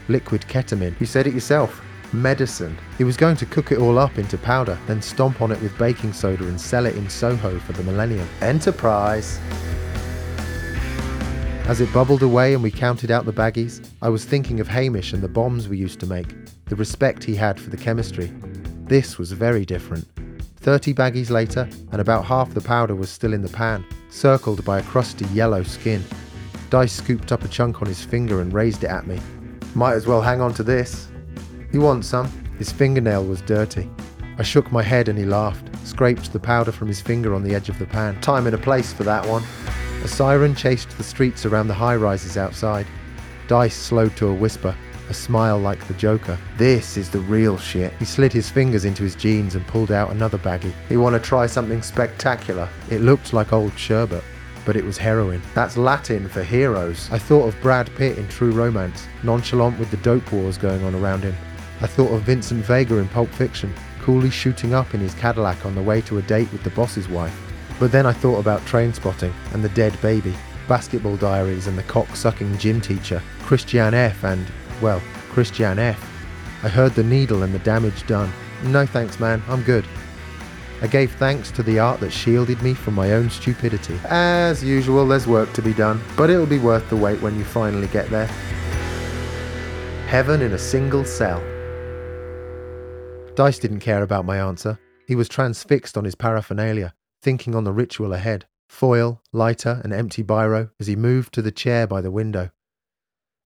Liquid 0.09 0.43
ketamine. 0.43 0.99
You 1.01 1.07
said 1.07 1.27
it 1.27 1.33
yourself. 1.33 1.83
Medicine. 2.13 2.77
He 2.99 3.05
was 3.05 3.17
going 3.17 3.37
to 3.37 3.47
cook 3.47 3.73
it 3.73 3.79
all 3.79 3.99
up 3.99 4.19
into 4.19 4.37
powder, 4.37 4.79
then 4.87 5.01
stomp 5.01 5.41
on 5.41 5.53
it 5.53 5.63
with 5.63 5.77
baking 5.79 6.13
soda 6.13 6.47
and 6.47 6.61
sell 6.61 6.85
it 6.85 6.97
in 6.97 7.09
Soho 7.09 7.59
for 7.59 7.73
the 7.73 7.83
millennium. 7.85 8.29
Enterprise. 8.43 9.41
As 11.67 11.81
it 11.81 11.93
bubbled 11.93 12.23
away 12.23 12.55
and 12.55 12.63
we 12.63 12.71
counted 12.71 13.11
out 13.11 13.25
the 13.25 13.33
baggies, 13.33 13.85
I 14.01 14.09
was 14.09 14.25
thinking 14.25 14.61
of 14.61 14.69
Hamish 14.69 15.13
and 15.13 15.21
the 15.21 15.29
bombs 15.29 15.69
we 15.69 15.77
used 15.77 15.99
to 15.99 16.07
make, 16.07 16.29
the 16.67 16.77
respect 16.77 17.25
he 17.25 17.35
had 17.35 17.59
for 17.59 17.71
the 17.71 17.77
chemistry. 17.77 18.33
This 18.85 19.19
was 19.19 19.33
very 19.33 19.65
different. 19.65 20.07
30 20.59 20.95
baggies 20.95 21.29
later, 21.29 21.69
and 21.91 22.01
about 22.01 22.25
half 22.25 22.55
the 22.55 22.61
powder 22.61 22.95
was 22.95 23.11
still 23.11 23.33
in 23.33 23.43
the 23.43 23.49
pan, 23.49 23.85
circled 24.11 24.65
by 24.65 24.79
a 24.79 24.83
crusty 24.85 25.25
yellow 25.35 25.65
skin. 25.65 26.05
Dice 26.71 26.93
scooped 26.93 27.33
up 27.33 27.43
a 27.43 27.49
chunk 27.49 27.83
on 27.83 27.89
his 27.89 28.05
finger 28.05 28.41
and 28.41 28.53
raised 28.53 28.85
it 28.85 28.91
at 28.91 29.09
me. 29.09 29.19
Might 29.75 29.95
as 29.95 30.07
well 30.07 30.23
hang 30.23 30.41
on 30.41 30.55
to 30.55 30.63
this. 30.63 31.09
You 31.73 31.81
want 31.81 32.05
some? 32.05 32.31
His 32.59 32.71
fingernail 32.71 33.25
was 33.25 33.41
dirty. 33.41 33.91
I 34.39 34.45
shook 34.45 34.71
my 34.71 34.85
head 34.85 35.09
and 35.09 35.19
he 35.19 35.25
laughed, 35.25 35.69
scraped 35.85 36.33
the 36.33 36.39
powder 36.39 36.71
from 36.71 36.87
his 36.87 37.01
finger 37.01 37.35
on 37.35 37.43
the 37.43 37.57
edge 37.57 37.69
of 37.69 37.79
the 37.81 37.87
pan. 37.87 38.21
Time 38.21 38.47
and 38.47 38.55
a 38.55 38.59
place 38.59 38.93
for 38.93 39.03
that 39.03 39.27
one. 39.27 39.43
A 40.05 40.09
siren 40.09 40.55
chased 40.55 40.97
the 40.97 41.03
streets 41.03 41.45
around 41.45 41.69
the 41.69 41.75
high 41.75 41.97
rises 41.97 42.37
outside. 42.37 42.87
Dice 43.49 43.75
slowed 43.75 44.17
to 44.17 44.29
a 44.29 44.35
whisper, 44.35 44.75
a 45.09 45.15
smile 45.15 45.59
like 45.59 45.85
the 45.89 45.95
Joker. 45.95 46.39
This 46.57 46.97
is 46.97 47.11
the 47.11 47.21
real 47.21 47.59
shit. 47.59 47.93
He 47.95 48.05
slid 48.05 48.33
his 48.33 48.49
fingers 48.49 48.85
into 48.85 49.03
his 49.03 49.15
jeans 49.15 49.55
and 49.55 49.67
pulled 49.67 49.93
out 49.93 50.11
another 50.11 50.39
baggie. 50.39 50.73
He 50.89 50.97
want 50.97 51.15
to 51.15 51.21
try 51.21 51.47
something 51.47 51.83
spectacular? 51.83 52.69
It 52.91 53.03
looked 53.03 53.33
like 53.33 53.53
old 53.53 53.77
sherbet, 53.79 54.23
but 54.65 54.77
it 54.77 54.85
was 54.85 54.99
heroin. 54.99 55.43
That's 55.55 55.77
Latin 55.77 56.29
for 56.29 56.43
heroes. 56.43 57.09
I 57.11 57.19
thought 57.19 57.49
of 57.49 57.61
Brad 57.61 57.91
Pitt 57.97 58.19
in 58.19 58.29
True 58.29 58.53
Romance, 58.53 59.07
nonchalant 59.23 59.79
with 59.79 59.91
the 59.91 59.97
dope 59.99 60.31
wars 60.33 60.59
going 60.59 60.83
on 60.85 60.95
around 60.95 61.23
him. 61.23 61.35
I 61.81 61.87
thought 61.87 62.13
of 62.13 62.23
Vincent 62.23 62.65
Vega 62.65 62.97
in 62.97 63.09
Pulp 63.09 63.31
Fiction, 63.31 63.75
coolly 64.01 64.31
shooting 64.31 64.73
up 64.73 64.95
in 64.95 65.01
his 65.01 65.15
Cadillac 65.15 65.67
on 65.67 65.75
the 65.75 65.83
way 65.83 66.01
to 66.03 66.19
a 66.19 66.23
date 66.23 66.51
with 66.53 66.63
the 66.63 66.71
boss's 66.71 67.09
wife. 67.09 67.46
But 67.79 67.93
then 67.93 68.07
I 68.07 68.13
thought 68.13 68.39
about 68.39 68.65
train 68.67 68.93
spotting 68.93 69.35
and 69.53 69.63
the 69.63 69.69
dead 69.71 70.01
baby, 70.01 70.35
basketball 70.67 71.17
diaries 71.17 71.67
and 71.67 71.77
the 71.77 71.83
cock 71.85 72.17
sucking 72.17 72.59
gym 72.59 72.81
teacher, 72.81 73.23
Christiane 73.43 73.95
F. 73.95 74.25
and, 74.25 74.47
well, 74.81 75.03
Christiane 75.31 75.79
F. 75.79 76.01
I 76.63 76.69
heard 76.69 76.95
the 76.95 77.05
needle 77.05 77.43
and 77.43 77.55
the 77.55 77.59
damage 77.61 78.07
done. 78.07 78.33
No 78.65 78.87
thanks, 78.87 79.21
man, 79.21 79.43
I'm 79.49 79.63
good. 79.63 79.85
I 80.83 80.87
gave 80.87 81.13
thanks 81.13 81.51
to 81.53 81.63
the 81.63 81.79
art 81.79 82.01
that 82.01 82.11
shielded 82.11 82.61
me 82.63 82.75
from 82.75 82.95
my 82.95 83.13
own 83.13 83.31
stupidity. 83.31 83.99
As 84.05 84.63
usual, 84.63 85.07
there's 85.07 85.27
work 85.27 85.53
to 85.55 85.63
be 85.63 85.73
done, 85.73 86.01
but 86.17 86.29
it'll 86.29 86.47
be 86.47 86.59
worth 86.59 86.89
the 86.91 86.97
wait 86.97 87.21
when 87.23 87.39
you 87.39 87.45
finally 87.45 87.87
get 87.89 88.11
there. 88.11 88.27
Heaven 90.07 90.43
in 90.43 90.53
a 90.53 90.59
single 90.59 91.05
cell. 91.05 91.43
Dice 93.35 93.59
didn't 93.59 93.81
care 93.81 94.03
about 94.03 94.25
my 94.25 94.39
answer. 94.39 94.79
He 95.07 95.15
was 95.15 95.29
transfixed 95.29 95.97
on 95.97 96.05
his 96.05 96.15
paraphernalia, 96.15 96.95
thinking 97.27 97.57
on 97.57 97.65
the 97.65 97.73
ritual 97.73 98.13
ahead 98.13 98.47
foil, 98.69 99.21
lighter, 99.33 99.81
and 99.83 99.93
empty 99.93 100.23
biro 100.23 100.71
as 100.79 100.87
he 100.87 100.95
moved 100.95 101.35
to 101.35 101.43
the 101.43 101.51
chair 101.51 101.85
by 101.85 102.01
the 102.01 102.11
window. 102.13 102.51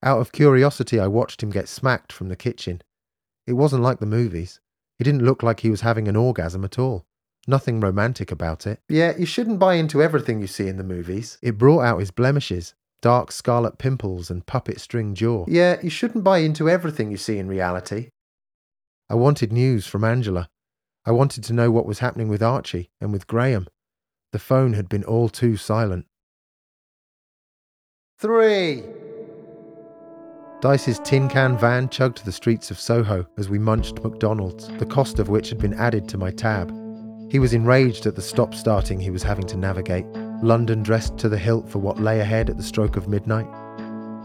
Out 0.03 0.21
of 0.21 0.33
curiosity, 0.33 1.01
I 1.01 1.07
watched 1.07 1.43
him 1.43 1.49
get 1.49 1.67
smacked 1.67 2.13
from 2.13 2.29
the 2.29 2.37
kitchen. 2.37 2.83
It 3.47 3.55
wasn't 3.55 3.83
like 3.83 4.01
the 4.01 4.05
movies. 4.05 4.61
He 4.99 5.05
didn't 5.05 5.25
look 5.25 5.43
like 5.43 5.61
he 5.61 5.71
was 5.71 5.81
having 5.81 6.09
an 6.09 6.17
orgasm 6.17 6.63
at 6.63 6.79
all. 6.79 7.07
Nothing 7.47 7.81
romantic 7.81 8.31
about 8.31 8.67
it. 8.67 8.81
Yeah, 8.87 9.17
you 9.17 9.25
shouldn't 9.25 9.59
buy 9.59 9.77
into 9.77 10.03
everything 10.03 10.43
you 10.43 10.47
see 10.47 10.69
in 10.69 10.77
the 10.77 10.85
movies. 10.85 11.39
It 11.41 11.57
brought 11.57 11.81
out 11.81 12.01
his 12.01 12.11
blemishes 12.11 12.75
dark 13.01 13.33
scarlet 13.33 13.79
pimples 13.79 14.31
and 14.31 14.45
puppet 14.45 14.79
string 14.79 15.15
jaw. 15.15 15.47
Yeah, 15.49 15.79
you 15.83 15.89
shouldn't 15.89 16.23
buy 16.23 16.39
into 16.39 16.69
everything 16.69 17.11
you 17.11 17.17
see 17.17 17.39
in 17.39 17.49
reality. 17.49 18.11
I 19.09 19.15
wanted 19.15 19.55
news 19.55 19.87
from 19.87 20.05
Angela. 20.05 20.51
I 21.07 21.13
wanted 21.13 21.45
to 21.45 21.55
know 21.55 21.71
what 21.71 21.87
was 21.87 22.01
happening 22.01 22.29
with 22.29 22.43
Archie 22.43 22.91
and 23.01 23.13
with 23.13 23.27
Graham. 23.27 23.67
The 24.33 24.39
phone 24.39 24.75
had 24.75 24.89
been 24.89 25.05
all 25.05 25.29
too 25.29 25.57
silent. 25.57 26.07
Three. 28.19 28.85
Dice's 30.61 30.99
tin 30.99 31.31
can 31.31 31.57
van 31.57 31.89
chugged 31.89 32.25
the 32.25 32.33
streets 32.33 32.71
of 32.71 32.79
Soho 32.79 33.27
as 33.39 33.49
we 33.49 33.59
munched 33.59 34.03
McDonald's, 34.03 34.69
the 34.77 34.85
cost 34.85 35.19
of 35.19 35.31
which 35.31 35.49
had 35.49 35.59
been 35.59 35.73
added 35.73 36.07
to 36.11 36.19
my 36.19 36.31
tab. 36.31 36.71
He 37.31 37.39
was 37.39 37.55
enraged 37.55 38.05
at 38.05 38.15
the 38.15 38.21
stop 38.21 38.55
starting 38.55 39.01
he 39.01 39.11
was 39.11 39.23
having 39.23 39.47
to 39.47 39.57
navigate. 39.57 40.05
London 40.43 40.83
dressed 40.83 41.17
to 41.19 41.31
the 41.31 41.39
hilt 41.39 41.67
for 41.67 41.79
what 41.79 41.99
lay 41.99 42.21
ahead 42.21 42.51
at 42.51 42.59
the 42.59 42.63
stroke 42.63 42.97
of 42.97 43.09
midnight. 43.09 43.47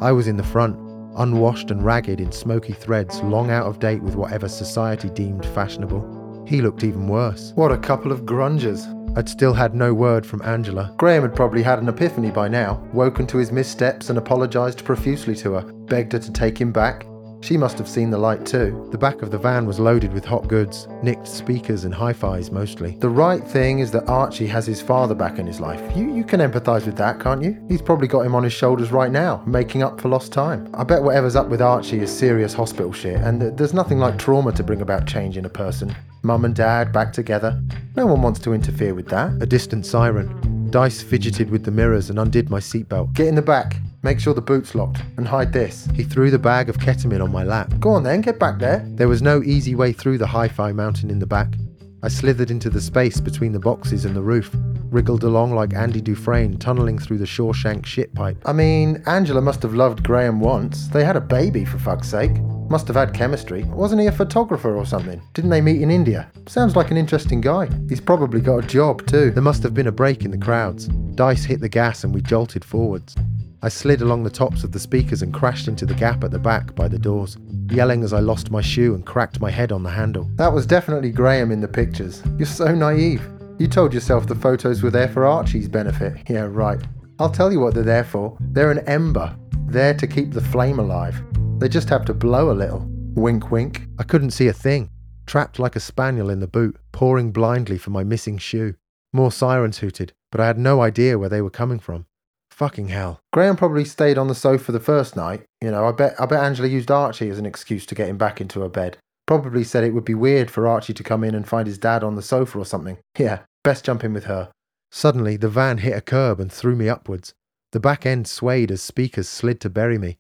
I 0.02 0.12
was 0.12 0.28
in 0.28 0.36
the 0.36 0.44
front, 0.44 0.76
unwashed 1.16 1.72
and 1.72 1.86
ragged 1.86 2.20
in 2.20 2.34
smoky 2.34 2.74
threads, 2.74 3.22
long 3.22 3.50
out 3.50 3.66
of 3.66 3.80
date 3.80 4.02
with 4.04 4.18
whatever 4.18 4.50
society 4.50 5.10
deemed 5.10 5.46
fashionable. 5.46 6.25
He 6.46 6.62
looked 6.62 6.84
even 6.84 7.08
worse. 7.08 7.52
What 7.56 7.72
a 7.72 7.78
couple 7.78 8.12
of 8.12 8.22
grungers. 8.22 8.92
I'd 9.18 9.30
still 9.30 9.54
had 9.54 9.74
no 9.74 9.94
word 9.94 10.26
from 10.26 10.42
Angela. 10.42 10.94
Graham 10.98 11.24
had 11.24 11.36
probably 11.36 11.64
had 11.64 11.80
an 11.80 11.88
epiphany 11.88 12.32
by 12.32 12.48
now, 12.48 12.84
woken 12.92 13.26
to 13.28 13.38
his 13.38 13.52
missteps 13.52 14.10
and 14.10 14.18
apologised 14.18 14.84
profusely 14.84 15.36
to 15.38 15.54
her, 15.54 15.62
begged 15.62 16.12
her 16.12 16.20
to 16.20 16.32
take 16.32 16.60
him 16.60 16.72
back. 16.72 17.06
She 17.42 17.58
must 17.58 17.78
have 17.78 17.88
seen 17.88 18.10
the 18.10 18.18
light 18.18 18.44
too. 18.44 18.90
The 18.92 18.98
back 18.98 19.22
of 19.22 19.30
the 19.30 19.38
van 19.38 19.68
was 19.68 19.80
loaded 19.80 20.12
with 20.12 20.26
hot 20.26 20.48
goods, 20.48 20.88
nicked 21.04 21.28
speakers 21.28 21.86
and 21.86 21.94
hi-fis 21.94 22.52
mostly. 22.52 22.98
The 23.00 23.10
right 23.10 23.48
thing 23.48 23.80
is 23.80 23.92
that 23.92 24.10
Archie 24.10 24.48
has 24.48 24.66
his 24.66 24.82
father 24.82 25.14
back 25.14 25.38
in 25.38 25.46
his 25.46 25.60
life. 25.60 25.96
You 25.96 26.12
you 26.12 26.24
can 26.24 26.40
empathise 26.40 26.86
with 26.86 26.98
that, 26.98 27.20
can't 27.20 27.44
you? 27.44 27.64
He's 27.70 27.84
probably 27.84 28.08
got 28.08 28.22
him 28.22 28.34
on 28.34 28.44
his 28.44 28.54
shoulders 28.54 28.92
right 28.92 29.12
now, 29.12 29.44
making 29.46 29.84
up 29.84 30.02
for 30.02 30.10
lost 30.10 30.34
time. 30.34 30.68
I 30.74 30.84
bet 30.84 31.04
whatever's 31.04 31.36
up 31.36 31.50
with 31.50 31.62
Archie 31.62 32.00
is 32.00 32.12
serious 32.12 32.54
hospital 32.54 32.92
shit, 32.92 33.18
and 33.18 33.40
th- 33.40 33.54
there's 33.56 33.74
nothing 33.76 34.00
like 34.00 34.18
trauma 34.18 34.52
to 34.54 34.64
bring 34.64 34.82
about 34.82 35.06
change 35.06 35.38
in 35.38 35.46
a 35.46 35.50
person. 35.50 35.96
Mum 36.26 36.44
and 36.44 36.56
dad 36.56 36.92
back 36.92 37.14
together. 37.14 37.62
No 37.96 38.08
one 38.08 38.24
wants 38.24 38.40
to 38.40 38.54
interfere 38.54 38.96
with 38.96 39.08
that. 39.10 39.40
A 39.44 39.46
distant 39.46 39.86
siren. 39.86 40.72
Dice 40.72 41.00
fidgeted 41.04 41.52
with 41.52 41.64
the 41.64 41.70
mirrors 41.70 42.10
and 42.10 42.18
undid 42.18 42.50
my 42.50 42.60
seatbelt. 42.60 43.14
Get 43.14 43.28
in 43.28 43.36
the 43.36 43.44
back. 43.44 43.78
Make 44.02 44.20
sure 44.20 44.34
the 44.34 44.42
boot's 44.42 44.74
locked 44.74 45.04
and 45.18 45.28
hide 45.28 45.54
this. 45.54 45.88
He 45.94 46.04
threw 46.04 46.32
the 46.32 46.40
bag 46.40 46.68
of 46.68 46.80
ketamine 46.80 47.24
on 47.24 47.32
my 47.32 47.44
lap. 47.44 47.72
Go 47.80 47.92
on 47.92 48.02
then, 48.02 48.22
get 48.22 48.40
back 48.40 48.58
there. 48.58 48.84
There 48.96 49.08
was 49.08 49.22
no 49.22 49.44
easy 49.44 49.76
way 49.76 49.94
through 49.94 50.18
the 50.18 50.26
hi 50.26 50.48
fi 50.48 50.72
mountain 50.72 51.12
in 51.12 51.20
the 51.20 51.28
back. 51.28 51.54
I 52.02 52.08
slithered 52.08 52.50
into 52.50 52.72
the 52.72 52.82
space 52.82 53.22
between 53.22 53.52
the 53.52 53.60
boxes 53.60 54.04
and 54.04 54.16
the 54.16 54.24
roof, 54.24 54.56
wriggled 54.96 55.26
along 55.26 55.54
like 55.54 55.74
Andy 55.74 56.00
Dufresne 56.00 56.58
tunneling 56.58 56.98
through 56.98 57.18
the 57.18 57.26
Shawshank 57.26 57.86
shit 57.86 58.16
pipe. 58.16 58.38
I 58.46 58.54
mean, 58.54 59.04
Angela 59.08 59.42
must 59.42 59.62
have 59.64 59.74
loved 59.74 60.06
Graham 60.06 60.40
once. 60.40 60.88
They 60.88 61.04
had 61.04 61.18
a 61.18 61.22
baby, 61.22 61.66
for 61.66 61.78
fuck's 61.78 62.08
sake. 62.08 62.32
Must 62.70 62.88
have 62.88 62.96
had 62.96 63.14
chemistry. 63.14 63.66
Wasn't 63.66 64.00
he 64.00 64.08
a 64.08 64.12
photographer 64.14 64.74
or 64.74 64.86
something? 64.86 65.22
Didn't 65.34 65.50
they 65.50 65.60
meet 65.60 65.82
in 65.82 65.92
India? 65.92 66.32
Sounds 66.48 66.78
like 66.78 66.92
an 66.92 66.98
interesting 66.98 67.42
guy. 67.42 67.68
He's 67.90 68.00
probably 68.00 68.40
got 68.40 68.64
a 68.64 68.68
job 68.68 69.06
too. 69.06 69.32
There 69.32 69.44
must 69.44 69.64
have 69.64 69.74
been 69.74 69.88
a 69.88 69.92
break 69.92 70.24
in 70.24 70.32
the 70.32 70.38
crowds. 70.38 70.88
Dice 70.88 71.44
hit 71.44 71.60
the 71.60 71.68
gas 71.68 72.06
and 72.06 72.14
we 72.14 72.22
jolted 72.22 72.64
forwards. 72.64 73.18
I 73.62 73.68
slid 73.68 74.02
along 74.02 74.24
the 74.24 74.30
tops 74.30 74.64
of 74.64 74.72
the 74.72 74.80
speakers 74.80 75.22
and 75.22 75.34
crashed 75.34 75.68
into 75.68 75.86
the 75.86 75.94
gap 75.94 76.24
at 76.24 76.32
the 76.32 76.40
back 76.40 76.74
by 76.74 76.88
the 76.88 77.00
doors, 77.00 77.38
yelling 77.70 78.02
as 78.04 78.14
I 78.14 78.20
lost 78.20 78.50
my 78.50 78.62
shoe 78.62 78.96
and 78.96 79.06
cracked 79.06 79.42
my 79.42 79.52
head 79.52 79.74
on 79.74 79.84
the 79.84 79.90
handle. 79.90 80.30
That 80.36 80.54
was 80.54 80.66
definitely 80.66 81.12
Graham 81.12 81.52
in 81.52 81.60
the 81.60 81.68
pictures. 81.68 82.24
You're 82.38 82.46
so 82.46 82.74
naive. 82.74 83.28
You 83.58 83.68
told 83.68 83.94
yourself 83.94 84.28
the 84.28 84.36
photos 84.36 84.84
were 84.84 84.92
there 84.92 85.08
for 85.08 85.26
Archie's 85.26 85.70
benefit. 85.70 86.30
Yeah, 86.30 86.48
right. 86.50 86.82
I'll 87.20 87.32
tell 87.32 87.54
you 87.54 87.62
what 87.62 87.74
they're 87.74 87.84
there 87.84 88.04
for. 88.04 88.38
They're 88.42 88.72
an 88.72 88.86
ember, 88.88 89.34
there 89.68 89.94
to 89.94 90.08
keep 90.08 90.34
the 90.34 90.42
flame 90.42 90.78
alive. 90.78 91.22
They 91.60 91.70
just 91.70 91.88
have 91.88 92.04
to 92.06 92.14
blow 92.14 92.52
a 92.52 92.54
little. 92.54 92.86
Wink, 93.16 93.52
wink. 93.52 93.88
I 93.98 94.04
couldn't 94.04 94.32
see 94.32 94.50
a 94.50 94.54
thing, 94.54 94.90
trapped 95.26 95.58
like 95.58 95.78
a 95.78 95.80
spaniel 95.80 96.30
in 96.30 96.42
the 96.42 96.48
boot, 96.48 96.78
pouring 96.92 97.32
blindly 97.32 97.78
for 97.78 97.92
my 97.92 98.04
missing 98.04 98.38
shoe. 98.38 98.76
More 99.14 99.32
sirens 99.32 99.78
hooted, 99.78 100.12
but 100.34 100.42
I 100.42 100.48
had 100.48 100.58
no 100.58 100.82
idea 100.82 101.18
where 101.18 101.30
they 101.30 101.42
were 101.42 101.50
coming 101.50 101.80
from. 101.80 102.08
Fucking 102.50 102.90
hell. 102.90 103.22
Graham 103.32 103.56
probably 103.56 103.86
stayed 103.86 104.18
on 104.18 104.28
the 104.28 104.36
sofa 104.36 104.74
the 104.74 104.82
first 104.82 105.16
night. 105.16 105.46
You 105.62 105.72
know, 105.72 105.88
I 105.88 105.94
bet 105.94 106.16
I 106.20 106.26
bet 106.26 106.44
Angela 106.44 106.68
used 106.68 106.92
Archie 106.92 107.30
as 107.30 107.40
an 107.40 107.46
excuse 107.46 107.86
to 107.86 107.96
get 107.96 108.10
him 108.10 108.18
back 108.18 108.42
into 108.42 108.60
her 108.62 108.70
bed. 108.70 108.98
Probably 109.28 109.64
said 109.64 109.84
it 109.84 109.94
would 109.94 110.06
be 110.06 110.14
weird 110.14 110.52
for 110.52 110.68
Archie 110.68 110.94
to 110.94 111.04
come 111.04 111.24
in 111.24 111.34
and 111.34 111.48
find 111.48 111.68
his 111.68 111.78
dad 111.78 112.04
on 112.04 112.16
the 112.16 112.22
sofa 112.22 112.60
or 112.60 112.66
something. 112.66 112.98
Yeah, 113.18 113.40
best 113.64 113.86
jump 113.86 114.04
in 114.04 114.14
with 114.14 114.26
her. 114.26 114.52
Suddenly, 114.92 115.38
the 115.38 115.50
van 115.50 115.80
hit 115.80 115.98
a 115.98 116.02
curb 116.02 116.40
and 116.40 116.52
threw 116.52 116.76
me 116.76 116.88
upwards. 116.90 117.34
The 117.72 117.80
back 117.80 118.06
end 118.06 118.28
swayed 118.28 118.72
as 118.72 118.82
speakers 118.82 119.28
slid 119.28 119.60
to 119.62 119.70
bury 119.70 119.98
me. 119.98 120.18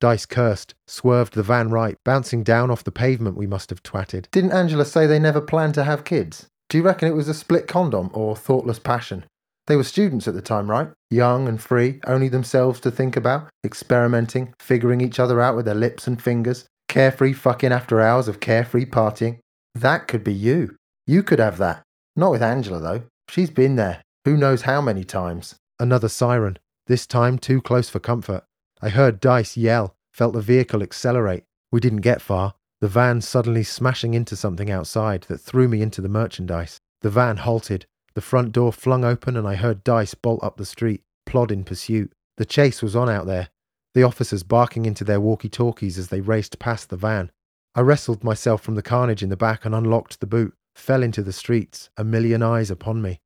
Dice 0.00 0.26
cursed, 0.26 0.74
swerved 0.86 1.34
the 1.34 1.42
van 1.42 1.70
right, 1.70 1.96
bouncing 2.04 2.42
down 2.42 2.70
off 2.70 2.84
the 2.84 2.90
pavement 2.90 3.36
we 3.36 3.46
must 3.46 3.70
have 3.70 3.82
twatted. 3.82 4.26
Didn't 4.30 4.52
Angela 4.52 4.84
say 4.84 5.06
they 5.06 5.18
never 5.18 5.40
planned 5.40 5.74
to 5.74 5.84
have 5.84 6.04
kids? 6.04 6.46
Do 6.68 6.78
you 6.78 6.84
reckon 6.84 7.08
it 7.08 7.14
was 7.14 7.28
a 7.28 7.34
split 7.34 7.66
condom 7.66 8.10
or 8.12 8.36
thoughtless 8.36 8.78
passion? 8.78 9.24
They 9.66 9.76
were 9.76 9.84
students 9.84 10.28
at 10.28 10.34
the 10.34 10.42
time, 10.42 10.70
right? 10.70 10.90
Young 11.10 11.48
and 11.48 11.60
free, 11.60 12.00
only 12.06 12.28
themselves 12.28 12.80
to 12.80 12.90
think 12.90 13.16
about, 13.16 13.48
experimenting, 13.64 14.54
figuring 14.60 15.00
each 15.00 15.18
other 15.18 15.40
out 15.40 15.56
with 15.56 15.64
their 15.64 15.74
lips 15.74 16.06
and 16.06 16.20
fingers, 16.20 16.66
carefree 16.96 17.34
fucking 17.34 17.72
after 17.72 18.00
hours 18.00 18.26
of 18.26 18.40
carefree 18.40 18.86
partying. 18.86 19.38
That 19.74 20.08
could 20.08 20.24
be 20.24 20.32
you. 20.32 20.76
You 21.06 21.22
could 21.22 21.38
have 21.38 21.58
that. 21.58 21.82
Not 22.16 22.30
with 22.30 22.42
Angela, 22.42 22.80
though. 22.80 23.02
She's 23.28 23.50
been 23.50 23.76
there. 23.76 24.00
Who 24.24 24.34
knows 24.34 24.62
how 24.62 24.80
many 24.80 25.04
times? 25.04 25.56
Another 25.78 26.08
siren, 26.08 26.58
this 26.86 27.06
time 27.06 27.36
too 27.36 27.60
close 27.60 27.90
for 27.90 27.98
comfort. 27.98 28.44
I 28.80 28.88
heard 28.88 29.20
Dice 29.20 29.58
yell, 29.58 29.94
felt 30.10 30.32
the 30.32 30.40
vehicle 30.40 30.82
accelerate. 30.82 31.44
We 31.70 31.80
didn't 31.80 32.00
get 32.00 32.22
far. 32.22 32.54
The 32.80 32.88
van 32.88 33.20
suddenly 33.20 33.62
smashing 33.62 34.14
into 34.14 34.34
something 34.34 34.70
outside 34.70 35.26
that 35.28 35.42
threw 35.42 35.68
me 35.68 35.82
into 35.82 36.00
the 36.00 36.08
merchandise. 36.08 36.78
The 37.02 37.10
van 37.10 37.36
halted, 37.36 37.84
the 38.14 38.22
front 38.22 38.52
door 38.52 38.72
flung 38.72 39.04
open 39.04 39.36
and 39.36 39.46
I 39.46 39.56
heard 39.56 39.84
Dice 39.84 40.14
bolt 40.14 40.42
up 40.42 40.56
the 40.56 40.64
street, 40.64 41.02
plod 41.26 41.52
in 41.52 41.62
pursuit. 41.62 42.10
The 42.38 42.46
chase 42.46 42.80
was 42.80 42.96
on 42.96 43.10
out 43.10 43.26
there, 43.26 43.50
the 43.96 44.02
officers 44.02 44.42
barking 44.42 44.84
into 44.84 45.04
their 45.04 45.22
walkie 45.22 45.48
talkies 45.48 45.96
as 45.96 46.08
they 46.08 46.20
raced 46.20 46.58
past 46.58 46.90
the 46.90 46.98
van. 46.98 47.30
I 47.74 47.80
wrestled 47.80 48.22
myself 48.22 48.60
from 48.60 48.74
the 48.74 48.82
carnage 48.82 49.22
in 49.22 49.30
the 49.30 49.38
back 49.38 49.64
and 49.64 49.74
unlocked 49.74 50.20
the 50.20 50.26
boot, 50.26 50.52
fell 50.74 51.02
into 51.02 51.22
the 51.22 51.32
streets, 51.32 51.88
a 51.96 52.04
million 52.04 52.42
eyes 52.42 52.70
upon 52.70 53.00
me. 53.00 53.20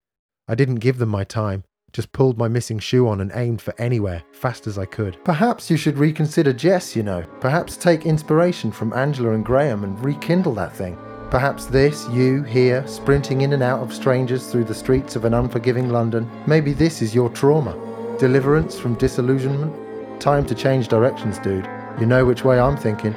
I 0.47 0.55
didn't 0.55 0.77
give 0.77 0.99
them 0.99 1.09
my 1.09 1.25
time, 1.25 1.65
just 1.93 2.13
pulled 2.13 2.39
my 2.39 2.47
missing 2.47 2.79
shoe 2.79 3.09
on 3.09 3.21
and 3.21 3.33
aimed 3.35 3.61
for 3.61 3.75
anywhere, 3.79 4.23
fast 4.31 4.69
as 4.69 4.79
I 4.79 4.85
could. 4.85 5.19
Perhaps 5.25 5.73
you 5.73 5.77
should 5.77 5.99
reconsider 5.99 6.53
Jess, 6.53 6.95
you 6.95 7.03
know. 7.03 7.27
Perhaps 7.41 7.77
take 7.77 8.07
inspiration 8.07 8.71
from 8.71 8.93
Angela 8.93 9.33
and 9.33 9.45
Graham 9.45 9.83
and 9.83 9.99
rekindle 10.05 10.55
that 10.55 10.77
thing. 10.77 10.97
Perhaps 11.33 11.67
this, 11.67 12.09
you 12.11 12.45
here, 12.45 12.87
sprinting 12.87 13.41
in 13.41 13.55
and 13.55 13.63
out 13.65 13.81
of 13.81 13.93
strangers 13.93 14.47
through 14.47 14.67
the 14.67 14.75
streets 14.75 15.17
of 15.17 15.25
an 15.25 15.35
unforgiving 15.35 15.89
London, 15.89 16.31
maybe 16.47 16.73
this 16.73 17.03
is 17.03 17.13
your 17.13 17.29
trauma. 17.29 17.73
Deliverance 18.21 18.79
from 18.79 18.95
disillusionment? 18.95 19.75
Time 20.21 20.45
to 20.45 20.55
change 20.55 20.89
directions, 20.89 21.39
dude. 21.39 21.67
You 21.99 22.05
know 22.05 22.27
which 22.27 22.45
way 22.45 22.61
I'm 22.61 22.77
thinking. 22.77 23.15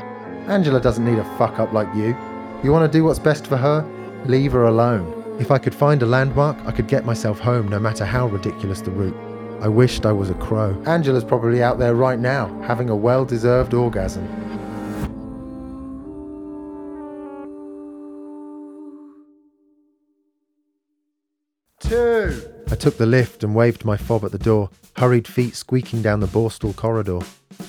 Angela 0.47 0.79
doesn't 0.79 1.03
need 1.03 1.19
a 1.19 1.37
fuck 1.37 1.59
up 1.59 1.73
like 1.73 1.93
you. 1.93 2.15
You 2.63 2.71
want 2.71 2.89
to 2.89 2.97
do 2.97 3.03
what's 3.03 3.19
best 3.19 3.45
for 3.45 3.57
her? 3.57 3.85
Leave 4.25 4.53
her 4.53 4.63
alone. 4.63 5.35
If 5.37 5.51
I 5.51 5.57
could 5.57 5.75
find 5.75 6.01
a 6.01 6.05
landmark, 6.05 6.57
I 6.65 6.71
could 6.71 6.87
get 6.87 7.05
myself 7.05 7.39
home 7.39 7.67
no 7.67 7.77
matter 7.77 8.05
how 8.05 8.27
ridiculous 8.27 8.79
the 8.79 8.91
route. 8.91 9.17
I 9.61 9.67
wished 9.67 10.05
I 10.05 10.13
was 10.13 10.29
a 10.29 10.33
crow. 10.35 10.81
Angela's 10.85 11.25
probably 11.25 11.61
out 11.61 11.77
there 11.77 11.93
right 11.93 12.19
now, 12.19 12.47
having 12.61 12.89
a 12.89 12.95
well 12.95 13.25
deserved 13.25 13.73
orgasm. 13.73 14.25
Two. 21.93 22.51
I 22.71 22.75
took 22.75 22.97
the 22.97 23.05
lift 23.05 23.43
and 23.43 23.53
waved 23.53 23.85
my 23.85 23.97
fob 23.97 24.25
at 24.25 24.31
the 24.31 24.39
door, 24.39 24.71
hurried 24.97 25.27
feet 25.27 25.55
squeaking 25.55 26.01
down 26.01 26.21
the 26.21 26.25
Borstal 26.25 26.75
corridor. 26.75 27.19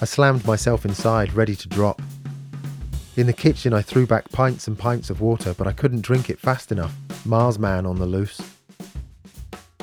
I 0.00 0.06
slammed 0.06 0.46
myself 0.46 0.86
inside, 0.86 1.34
ready 1.34 1.54
to 1.54 1.68
drop. 1.68 2.00
In 3.18 3.26
the 3.26 3.34
kitchen, 3.34 3.74
I 3.74 3.82
threw 3.82 4.06
back 4.06 4.30
pints 4.32 4.66
and 4.66 4.78
pints 4.78 5.10
of 5.10 5.20
water, 5.20 5.52
but 5.52 5.66
I 5.66 5.72
couldn't 5.72 6.00
drink 6.00 6.30
it 6.30 6.38
fast 6.38 6.72
enough. 6.72 6.96
Mars 7.26 7.58
man 7.58 7.84
on 7.84 7.98
the 7.98 8.06
loose. 8.06 8.40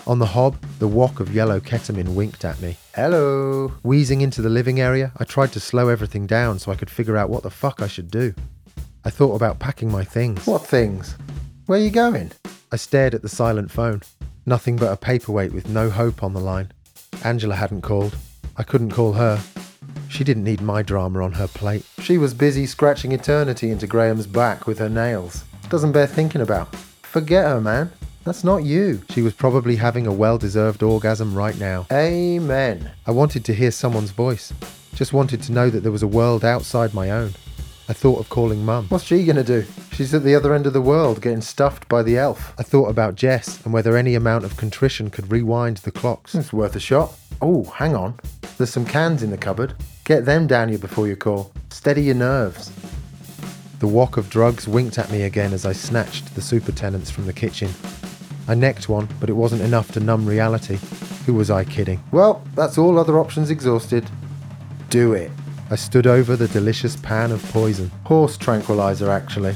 On 0.07 0.17
the 0.17 0.25
hob, 0.25 0.59
the 0.79 0.87
wok 0.87 1.19
of 1.19 1.35
yellow 1.35 1.59
ketamine 1.59 2.15
winked 2.15 2.43
at 2.43 2.59
me. 2.63 2.77
Hello. 2.95 3.67
Wheezing 3.83 4.21
into 4.21 4.41
the 4.41 4.49
living 4.49 4.79
area, 4.79 5.11
I 5.17 5.23
tried 5.23 5.51
to 5.51 5.59
slow 5.59 5.87
everything 5.87 6.25
down 6.25 6.57
so 6.57 6.71
I 6.71 6.75
could 6.75 6.89
figure 6.89 7.15
out 7.15 7.29
what 7.29 7.43
the 7.43 7.51
fuck 7.51 7.79
I 7.79 7.87
should 7.87 8.09
do. 8.09 8.33
I 9.05 9.11
thought 9.11 9.35
about 9.35 9.59
packing 9.59 9.91
my 9.91 10.03
things. 10.03 10.47
What 10.47 10.65
things? 10.65 11.15
Where 11.67 11.77
are 11.79 11.83
you 11.83 11.91
going? 11.91 12.31
I 12.71 12.77
stared 12.77 13.13
at 13.13 13.21
the 13.21 13.29
silent 13.29 13.69
phone. 13.69 14.01
Nothing 14.45 14.75
but 14.75 14.91
a 14.91 14.97
paperweight 14.97 15.53
with 15.53 15.69
no 15.69 15.89
hope 15.89 16.23
on 16.23 16.33
the 16.33 16.39
line. 16.39 16.71
Angela 17.23 17.55
hadn't 17.55 17.81
called. 17.81 18.17
I 18.57 18.63
couldn't 18.63 18.91
call 18.91 19.13
her. 19.13 19.39
She 20.09 20.23
didn't 20.23 20.43
need 20.43 20.61
my 20.61 20.81
drama 20.81 21.23
on 21.23 21.33
her 21.33 21.47
plate. 21.47 21.85
She 21.99 22.17
was 22.17 22.33
busy 22.33 22.65
scratching 22.65 23.11
eternity 23.11 23.69
into 23.69 23.87
Graham's 23.87 24.27
back 24.27 24.67
with 24.67 24.79
her 24.79 24.89
nails. 24.89 25.43
Doesn't 25.69 25.91
bear 25.91 26.07
thinking 26.07 26.41
about. 26.41 26.75
Forget 27.03 27.45
her, 27.45 27.61
man. 27.61 27.91
That's 28.23 28.43
not 28.43 28.63
you. 28.63 29.01
She 29.09 29.21
was 29.21 29.33
probably 29.33 29.77
having 29.77 30.05
a 30.05 30.13
well 30.13 30.37
deserved 30.37 30.83
orgasm 30.83 31.33
right 31.33 31.57
now. 31.57 31.87
Amen. 31.91 32.91
I 33.07 33.11
wanted 33.11 33.45
to 33.45 33.53
hear 33.53 33.71
someone's 33.71 34.11
voice. 34.11 34.53
Just 34.93 35.13
wanted 35.13 35.41
to 35.43 35.51
know 35.51 35.69
that 35.69 35.79
there 35.81 35.91
was 35.91 36.03
a 36.03 36.07
world 36.07 36.43
outside 36.43 36.93
my 36.93 37.09
own. 37.09 37.33
I 37.91 37.93
thought 37.93 38.21
of 38.21 38.29
calling 38.29 38.63
Mum. 38.63 38.85
What's 38.87 39.03
she 39.03 39.25
gonna 39.25 39.43
do? 39.43 39.65
She's 39.91 40.13
at 40.13 40.23
the 40.23 40.33
other 40.33 40.53
end 40.53 40.65
of 40.65 40.71
the 40.71 40.79
world 40.79 41.21
getting 41.21 41.41
stuffed 41.41 41.89
by 41.89 42.01
the 42.03 42.17
elf. 42.17 42.53
I 42.57 42.63
thought 42.63 42.87
about 42.87 43.15
Jess 43.15 43.61
and 43.65 43.73
whether 43.73 43.97
any 43.97 44.15
amount 44.15 44.45
of 44.45 44.55
contrition 44.55 45.09
could 45.09 45.29
rewind 45.29 45.75
the 45.75 45.91
clocks. 45.91 46.33
It's 46.33 46.53
worth 46.53 46.77
a 46.77 46.79
shot. 46.79 47.13
Oh, 47.41 47.65
hang 47.65 47.93
on. 47.93 48.17
There's 48.57 48.69
some 48.69 48.85
cans 48.85 49.23
in 49.23 49.29
the 49.29 49.37
cupboard. 49.37 49.73
Get 50.05 50.23
them 50.23 50.47
down 50.47 50.69
you 50.69 50.77
before 50.77 51.05
you 51.05 51.17
call. 51.17 51.51
Steady 51.69 52.03
your 52.03 52.15
nerves. 52.15 52.71
The 53.79 53.87
wok 53.87 54.15
of 54.15 54.29
drugs 54.29 54.69
winked 54.69 54.97
at 54.97 55.11
me 55.11 55.23
again 55.23 55.51
as 55.51 55.65
I 55.65 55.73
snatched 55.73 56.33
the 56.33 56.41
super 56.41 56.71
tenants 56.71 57.11
from 57.11 57.25
the 57.25 57.33
kitchen. 57.33 57.71
I 58.47 58.55
necked 58.55 58.87
one, 58.87 59.09
but 59.19 59.29
it 59.29 59.33
wasn't 59.33 59.63
enough 59.63 59.91
to 59.91 59.99
numb 59.99 60.25
reality. 60.25 60.77
Who 61.25 61.33
was 61.33 61.51
I 61.51 61.65
kidding? 61.65 62.01
Well, 62.13 62.41
that's 62.55 62.77
all 62.77 62.97
other 62.97 63.19
options 63.19 63.49
exhausted. 63.51 64.09
Do 64.89 65.11
it. 65.11 65.29
I 65.71 65.75
stood 65.75 66.05
over 66.05 66.35
the 66.35 66.49
delicious 66.49 66.97
pan 66.97 67.31
of 67.31 67.41
poison. 67.53 67.89
Horse 68.03 68.35
tranquilizer, 68.35 69.09
actually. 69.09 69.53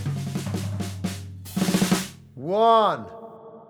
One! 2.35 3.05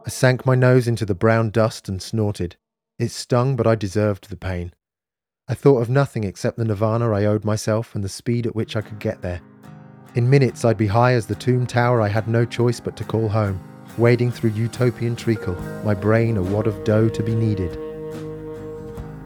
I 0.06 0.10
sank 0.10 0.46
my 0.46 0.54
nose 0.54 0.88
into 0.88 1.08
the 1.08 1.16
brown 1.16 1.50
dust 1.50 1.90
and 1.90 2.00
snorted. 2.00 2.56
It 3.00 3.10
stung, 3.10 3.56
but 3.56 3.66
I 3.66 3.74
deserved 3.74 4.30
the 4.30 4.38
pain. 4.38 4.74
I 5.48 5.56
thought 5.56 5.82
of 5.82 5.90
nothing 5.90 6.24
except 6.24 6.58
the 6.58 6.66
nirvana 6.66 7.12
I 7.12 7.26
owed 7.26 7.46
myself 7.46 7.96
and 7.96 8.04
the 8.04 8.10
speed 8.10 8.46
at 8.46 8.56
which 8.56 8.76
I 8.76 8.82
could 8.82 9.00
get 9.00 9.24
there. 9.24 9.42
In 10.14 10.30
minutes, 10.30 10.64
I'd 10.64 10.78
be 10.78 10.86
high 10.86 11.14
as 11.14 11.26
the 11.26 11.34
tomb 11.34 11.66
tower 11.66 12.00
I 12.00 12.10
had 12.10 12.28
no 12.28 12.46
choice 12.46 12.80
but 12.80 12.96
to 12.98 13.04
call 13.04 13.28
home, 13.28 13.60
wading 13.98 14.32
through 14.32 14.52
utopian 14.52 15.16
treacle, 15.16 15.56
my 15.84 15.96
brain 15.96 16.38
a 16.38 16.44
wad 16.44 16.68
of 16.68 16.84
dough 16.84 17.10
to 17.10 17.24
be 17.24 17.34
kneaded. 17.34 17.85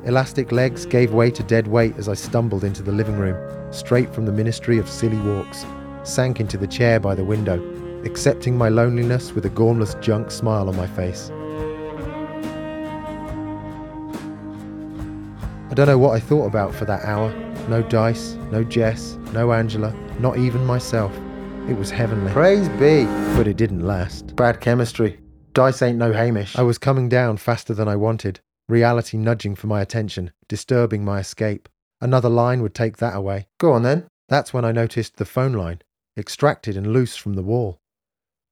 Elastic 0.09 0.51
legs 0.51 0.87
gave 0.87 1.13
way 1.13 1.29
to 1.29 1.43
dead 1.43 1.67
weight 1.67 1.95
as 1.97 2.09
I 2.09 2.15
stumbled 2.15 2.63
into 2.63 2.81
the 2.81 2.91
living 2.91 3.19
room, 3.19 3.37
straight 3.71 4.11
from 4.11 4.25
the 4.25 4.31
ministry 4.31 4.79
of 4.79 4.89
silly 4.89 5.19
walks, 5.19 5.67
sank 6.01 6.39
into 6.39 6.57
the 6.57 6.65
chair 6.65 6.99
by 6.99 7.13
the 7.13 7.23
window, 7.23 7.61
accepting 8.05 8.57
my 8.57 8.69
loneliness 8.69 9.33
with 9.33 9.45
a 9.45 9.51
gormless 9.51 9.93
junk 10.01 10.31
smile 10.31 10.67
on 10.67 10.75
my 10.75 10.87
face. 10.87 11.29
I 15.69 15.75
don't 15.75 15.85
know 15.85 15.99
what 15.99 16.15
I 16.15 16.19
thought 16.19 16.47
about 16.47 16.73
for 16.73 16.85
that 16.85 17.05
hour. 17.05 17.31
No 17.67 17.83
dice, 17.83 18.33
no 18.49 18.63
Jess, 18.63 19.15
no 19.31 19.53
Angela, 19.53 19.93
not 20.17 20.39
even 20.39 20.65
myself. 20.65 21.15
It 21.69 21.77
was 21.77 21.91
heavenly. 21.91 22.31
Praise 22.31 22.67
be. 22.79 23.05
But 23.37 23.47
it 23.47 23.57
didn't 23.57 23.85
last. 23.85 24.35
Bad 24.35 24.59
chemistry. 24.59 25.19
Dice 25.53 25.83
ain't 25.83 25.99
no 25.99 26.13
Hamish. 26.13 26.57
I 26.57 26.63
was 26.63 26.79
coming 26.79 27.09
down 27.09 27.37
faster 27.37 27.75
than 27.75 27.87
I 27.87 27.95
wanted, 27.95 28.39
reality 28.69 29.17
nudging 29.17 29.55
for 29.55 29.67
my 29.67 29.82
attention, 29.82 30.32
disturbing 30.47 31.03
my 31.03 31.19
escape. 31.19 31.67
Another 31.99 32.29
line 32.29 32.62
would 32.62 32.73
take 32.73 32.97
that 32.97 33.15
away. 33.15 33.47
Go 33.60 33.73
on 33.73 33.84
then. 33.84 34.08
That's 34.29 34.53
when 34.53 34.63
I 34.63 34.71
noticed 34.71 35.17
the 35.17 35.25
phone 35.25 35.53
line, 35.53 35.82
extracted 36.15 36.77
and 36.77 36.93
loose 36.93 37.15
from 37.15 37.34
the 37.34 37.43
wall. 37.43 37.79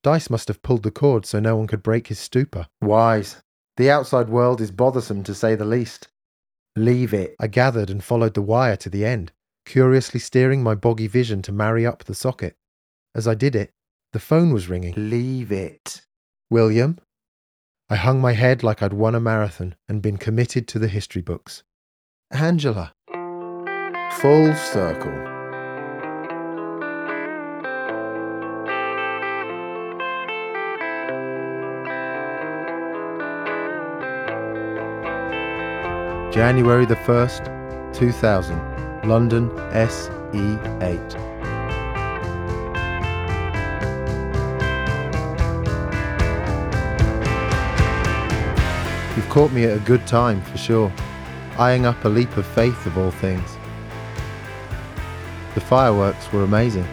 Dice 0.04 0.30
must 0.30 0.48
have 0.48 0.64
pulled 0.64 0.84
the 0.84 0.92
cord 0.92 1.26
so 1.26 1.40
no 1.40 1.56
one 1.56 1.68
could 1.68 1.84
break 1.84 2.08
his 2.08 2.20
stupor. 2.20 2.68
Wise. 2.82 3.42
The 3.78 3.92
outside 3.92 4.30
world 4.30 4.60
is 4.60 4.72
bothersome 4.72 5.24
to 5.24 5.36
say 5.36 5.56
the 5.56 5.66
least. 5.66 6.08
Leave 6.76 7.14
it. 7.14 7.36
I 7.40 7.48
gathered 7.48 7.90
and 7.90 8.04
followed 8.04 8.34
the 8.34 8.42
wire 8.42 8.76
to 8.78 8.90
the 8.90 9.06
end, 9.06 9.32
curiously 9.66 10.20
steering 10.20 10.64
my 10.64 10.76
boggy 10.76 11.08
vision 11.08 11.42
to 11.44 11.52
marry 11.52 11.86
up 11.86 12.04
the 12.04 12.16
socket. 12.16 12.56
As 13.14 13.28
I 13.28 13.36
did 13.36 13.56
it, 13.56 13.72
the 14.14 14.20
phone 14.20 14.52
was 14.52 14.70
ringing. 14.70 14.94
Leave 14.96 15.52
it. 15.52 16.02
William? 16.50 16.98
I 17.90 17.96
hung 17.96 18.20
my 18.20 18.34
head 18.34 18.64
like 18.64 18.84
I'd 18.84 18.92
won 18.92 19.16
a 19.16 19.20
marathon 19.22 19.76
and 19.88 20.02
been 20.02 20.18
committed 20.18 20.68
to 20.68 20.80
the 20.80 20.90
history 20.90 21.22
books. 21.22 21.64
Angela. 22.32 22.94
Full 24.20 24.54
circle. 24.56 25.14
January 36.30 36.86
the 36.86 36.98
1st, 36.98 37.94
2000, 37.94 39.08
London 39.08 39.50
SE8. 39.72 41.37
You've 49.18 49.30
caught 49.30 49.52
me 49.52 49.64
at 49.64 49.76
a 49.76 49.80
good 49.80 50.06
time, 50.06 50.44
for 50.44 50.60
sure, 50.60 50.94
eyeing 51.58 51.88
up 51.88 52.06
a 52.06 52.08
leap 52.08 52.38
of 52.38 52.46
faith 52.46 52.86
of 52.86 53.00
all 53.00 53.10
things. 53.10 53.58
The 55.56 55.62
fireworks 55.62 56.32
were 56.32 56.44
amazing. 56.44 56.86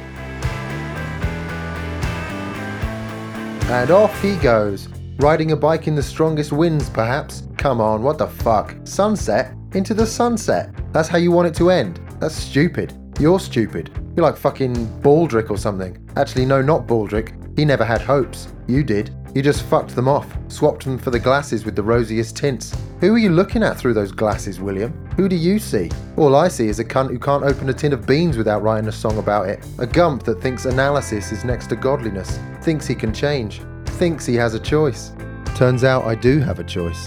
And 3.71 3.91
off 3.91 4.23
he 4.23 4.37
goes. 4.37 4.89
Riding 5.19 5.53
a 5.53 5.57
bike 5.57 5.87
in 5.87 5.95
the 5.95 6.03
strongest 6.03 6.51
winds, 6.51 6.89
perhaps? 6.89 7.47
Come 7.59 7.83
on, 7.83 8.03
what 8.03 8.17
the 8.17 8.29
fuck? 8.29 8.75
Sunset? 8.85 9.55
Into 9.75 9.93
the 9.93 10.07
sunset? 10.07 10.71
That's 10.95 11.11
how 11.11 11.19
you 11.19 11.31
want 11.31 11.49
it 11.49 11.55
to 11.57 11.71
end? 11.71 12.01
That's 12.21 12.35
stupid. 12.35 12.95
You're 13.21 13.39
stupid. 13.39 13.91
You're 14.17 14.25
like 14.25 14.39
fucking 14.39 14.75
Baldrick 15.03 15.51
or 15.51 15.59
something. 15.59 16.03
Actually, 16.17 16.47
no, 16.47 16.63
not 16.63 16.87
Baldrick. 16.87 17.35
He 17.59 17.67
never 17.67 17.85
had 17.85 18.01
hopes. 18.01 18.49
You 18.67 18.83
did. 18.83 19.15
You 19.35 19.43
just 19.43 19.65
fucked 19.65 19.97
them 19.97 20.07
off, 20.07 20.33
swapped 20.47 20.85
them 20.85 20.97
for 20.97 21.11
the 21.11 21.19
glasses 21.19 21.65
with 21.65 21.75
the 21.75 21.83
rosiest 21.83 22.37
tints. 22.37 22.73
Who 23.01 23.15
are 23.15 23.19
you 23.19 23.31
looking 23.31 23.65
at 23.65 23.77
through 23.77 23.95
those 23.95 24.13
glasses, 24.13 24.61
William? 24.61 24.93
Who 25.17 25.29
do 25.29 25.35
you 25.35 25.59
see? 25.59 25.91
All 26.17 26.37
I 26.37 26.47
see 26.47 26.69
is 26.69 26.79
a 26.79 26.85
cunt 26.85 27.11
who 27.11 27.19
can't 27.19 27.43
open 27.43 27.69
a 27.69 27.75
tin 27.75 27.93
of 27.93 28.07
beans 28.07 28.37
without 28.37 28.63
writing 28.63 28.89
a 28.89 28.93
song 28.93 29.19
about 29.19 29.49
it. 29.49 29.67
A 29.81 29.89
gump 29.89 30.23
that 30.23 30.41
thinks 30.41 30.67
analysis 30.67 31.33
is 31.33 31.45
next 31.45 31.67
to 31.71 31.77
godliness, 31.77 32.39
thinks 32.63 32.87
he 32.87 32.95
can 32.95 33.13
change, 33.13 33.61
thinks 33.87 34.25
he 34.25 34.37
has 34.37 34.55
a 34.55 34.61
choice. 34.61 35.13
Turns 35.57 35.83
out 35.83 36.05
I 36.05 36.15
do 36.15 36.39
have 36.39 36.61
a 36.61 36.65
choice 36.65 37.05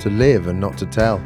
to 0.00 0.08
live 0.08 0.46
and 0.46 0.58
not 0.58 0.78
to 0.78 0.86
tell, 0.86 1.18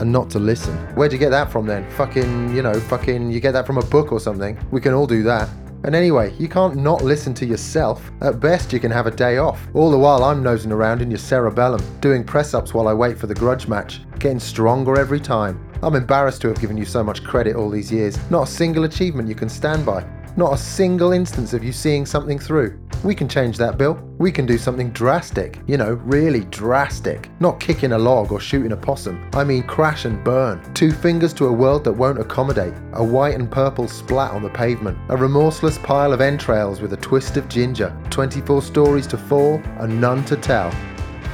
and 0.00 0.12
not 0.12 0.28
to 0.30 0.38
listen. 0.38 0.76
Where'd 0.96 1.14
you 1.14 1.18
get 1.18 1.30
that 1.30 1.50
from 1.50 1.66
then? 1.66 1.88
Fucking, 1.92 2.54
you 2.54 2.60
know, 2.60 2.74
fucking, 2.74 3.30
you 3.30 3.40
get 3.40 3.52
that 3.52 3.66
from 3.66 3.78
a 3.78 3.84
book 3.86 4.12
or 4.12 4.20
something. 4.20 4.58
We 4.70 4.82
can 4.82 4.92
all 4.92 5.06
do 5.06 5.22
that. 5.22 5.48
And 5.84 5.94
anyway, 5.94 6.34
you 6.38 6.48
can't 6.48 6.76
not 6.76 7.02
listen 7.02 7.34
to 7.34 7.46
yourself. 7.46 8.10
At 8.20 8.40
best, 8.40 8.72
you 8.72 8.80
can 8.80 8.90
have 8.90 9.06
a 9.06 9.10
day 9.10 9.38
off. 9.38 9.66
All 9.74 9.90
the 9.90 9.98
while, 9.98 10.22
I'm 10.24 10.42
nosing 10.42 10.72
around 10.72 11.02
in 11.02 11.10
your 11.10 11.18
cerebellum, 11.18 11.82
doing 12.00 12.24
press 12.24 12.54
ups 12.54 12.72
while 12.72 12.88
I 12.88 12.92
wait 12.92 13.18
for 13.18 13.26
the 13.26 13.34
grudge 13.34 13.66
match, 13.66 14.00
getting 14.18 14.40
stronger 14.40 14.98
every 14.98 15.20
time. 15.20 15.64
I'm 15.82 15.96
embarrassed 15.96 16.40
to 16.42 16.48
have 16.48 16.60
given 16.60 16.76
you 16.76 16.84
so 16.84 17.02
much 17.02 17.24
credit 17.24 17.56
all 17.56 17.68
these 17.68 17.90
years. 17.90 18.18
Not 18.30 18.48
a 18.48 18.50
single 18.50 18.84
achievement 18.84 19.28
you 19.28 19.34
can 19.34 19.48
stand 19.48 19.84
by. 19.84 20.04
Not 20.36 20.54
a 20.54 20.58
single 20.58 21.12
instance 21.12 21.52
of 21.52 21.62
you 21.62 21.72
seeing 21.72 22.06
something 22.06 22.38
through. 22.38 22.80
We 23.04 23.16
can 23.16 23.28
change 23.28 23.58
that, 23.58 23.78
Bill. 23.78 23.94
We 24.18 24.30
can 24.30 24.46
do 24.46 24.56
something 24.56 24.90
drastic. 24.90 25.58
You 25.66 25.76
know, 25.76 25.94
really 26.04 26.44
drastic. 26.44 27.28
Not 27.40 27.58
kicking 27.58 27.92
a 27.92 27.98
log 27.98 28.30
or 28.30 28.38
shooting 28.38 28.70
a 28.70 28.76
possum. 28.76 29.28
I 29.32 29.42
mean, 29.42 29.64
crash 29.64 30.04
and 30.04 30.22
burn. 30.22 30.62
Two 30.72 30.92
fingers 30.92 31.34
to 31.34 31.46
a 31.46 31.52
world 31.52 31.82
that 31.82 31.92
won't 31.92 32.20
accommodate. 32.20 32.74
A 32.92 33.02
white 33.02 33.34
and 33.34 33.50
purple 33.50 33.88
splat 33.88 34.30
on 34.30 34.42
the 34.42 34.50
pavement. 34.50 34.96
A 35.08 35.16
remorseless 35.16 35.78
pile 35.78 36.12
of 36.12 36.20
entrails 36.20 36.80
with 36.80 36.92
a 36.92 36.96
twist 36.96 37.36
of 37.36 37.48
ginger. 37.48 37.92
24 38.10 38.62
stories 38.62 39.08
to 39.08 39.18
fall 39.18 39.60
and 39.80 40.00
none 40.00 40.24
to 40.26 40.36
tell. 40.36 40.72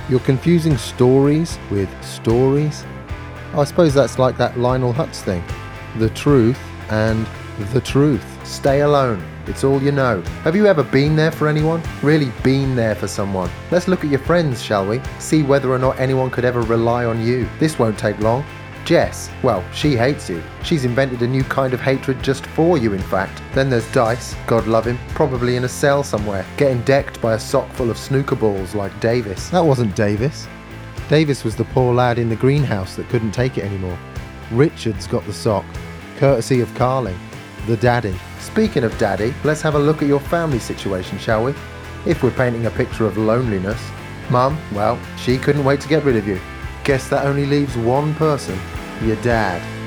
You're 0.09 0.20
confusing 0.20 0.78
stories 0.78 1.59
with 1.70 1.90
stories? 2.02 2.83
I 3.52 3.64
suppose 3.64 3.92
that's 3.92 4.18
like 4.18 4.38
that 4.38 4.59
Lionel 4.59 4.94
Hutz 4.94 5.20
thing. 5.20 5.44
The 5.98 6.09
truth 6.11 6.59
and 6.88 7.26
the 7.74 7.81
truth. 7.83 8.24
Stay 8.46 8.81
alone. 8.81 9.22
It's 9.49 9.65
all 9.65 9.83
you 9.83 9.93
know. 9.93 10.21
Have 10.45 10.55
you 10.55 10.67
ever 10.67 10.83
been 10.83 11.17
there 11.17 11.33
for 11.33 11.49
anyone? 11.49 11.83
Really 12.03 12.31
been 12.43 12.77
there 12.77 12.95
for 12.95 13.09
someone? 13.09 13.51
Let's 13.71 13.89
look 13.89 14.05
at 14.05 14.11
your 14.11 14.21
friends, 14.21 14.63
shall 14.63 14.87
we? 14.87 15.01
See 15.19 15.43
whether 15.43 15.73
or 15.73 15.79
not 15.79 15.99
anyone 15.99 16.31
could 16.31 16.45
ever 16.45 16.61
rely 16.61 17.07
on 17.07 17.25
you. 17.25 17.49
This 17.59 17.79
won't 17.79 17.99
take 17.99 18.19
long. 18.21 18.45
Jess, 18.85 19.31
well, 19.43 19.65
she 19.73 19.97
hates 19.97 20.31
you. 20.31 20.43
She's 20.63 20.85
invented 20.85 21.23
a 21.23 21.27
new 21.27 21.45
kind 21.45 21.75
of 21.75 21.81
hatred 21.81 22.23
just 22.23 22.47
for 22.47 22.79
you, 22.79 22.93
in 22.93 23.03
fact. 23.03 23.43
Then 23.55 23.69
there's 23.69 23.91
Dice, 23.93 24.35
God 24.47 24.67
love 24.67 24.87
him, 24.87 24.99
probably 25.11 25.57
in 25.57 25.65
a 25.65 25.69
cell 25.69 26.03
somewhere, 26.03 26.47
getting 26.57 26.81
decked 26.83 27.21
by 27.21 27.35
a 27.35 27.39
sock 27.39 27.71
full 27.73 27.91
of 27.91 27.99
snooker 27.99 28.37
balls 28.37 28.75
like 28.75 28.99
Davis. 29.01 29.51
That 29.51 29.65
wasn't 29.65 29.97
Davis. 29.97 30.47
Davis 31.09 31.45
was 31.45 31.57
the 31.57 31.65
poor 31.65 31.95
lad 31.95 32.19
in 32.19 32.29
the 32.29 32.37
greenhouse 32.37 32.97
that 32.97 33.09
couldn't 33.09 33.33
take 33.33 33.59
it 33.59 33.65
anymore. 33.65 33.99
Richard's 34.51 35.07
got 35.07 35.25
the 35.27 35.33
sock, 35.33 35.65
courtesy 36.17 36.61
of 36.61 36.75
Carling, 36.75 37.19
the 37.67 37.77
daddy. 37.77 38.19
Speaking 38.40 38.85
of 38.85 38.96
daddy, 38.98 39.35
let's 39.44 39.62
have 39.62 39.74
a 39.74 39.79
look 39.79 40.03
at 40.03 40.09
your 40.09 40.20
family 40.20 40.59
situation, 40.59 41.18
shall 41.18 41.44
we? 41.44 41.55
If 42.07 42.22
we're 42.22 42.31
painting 42.31 42.66
a 42.66 42.70
picture 42.70 43.07
of 43.07 43.18
loneliness. 43.18 43.81
Mum, 44.31 44.59
well, 44.72 44.98
she 45.16 45.38
couldn't 45.38 45.64
wait 45.64 45.81
to 45.81 45.88
get 45.88 46.05
rid 46.05 46.16
of 46.16 46.27
you. 46.27 46.40
Guess 46.85 47.09
that 47.09 47.27
only 47.27 47.46
leaves 47.46 47.77
one 47.77 48.14
person 48.14 48.59
your 49.03 49.16
dad. 49.16 49.78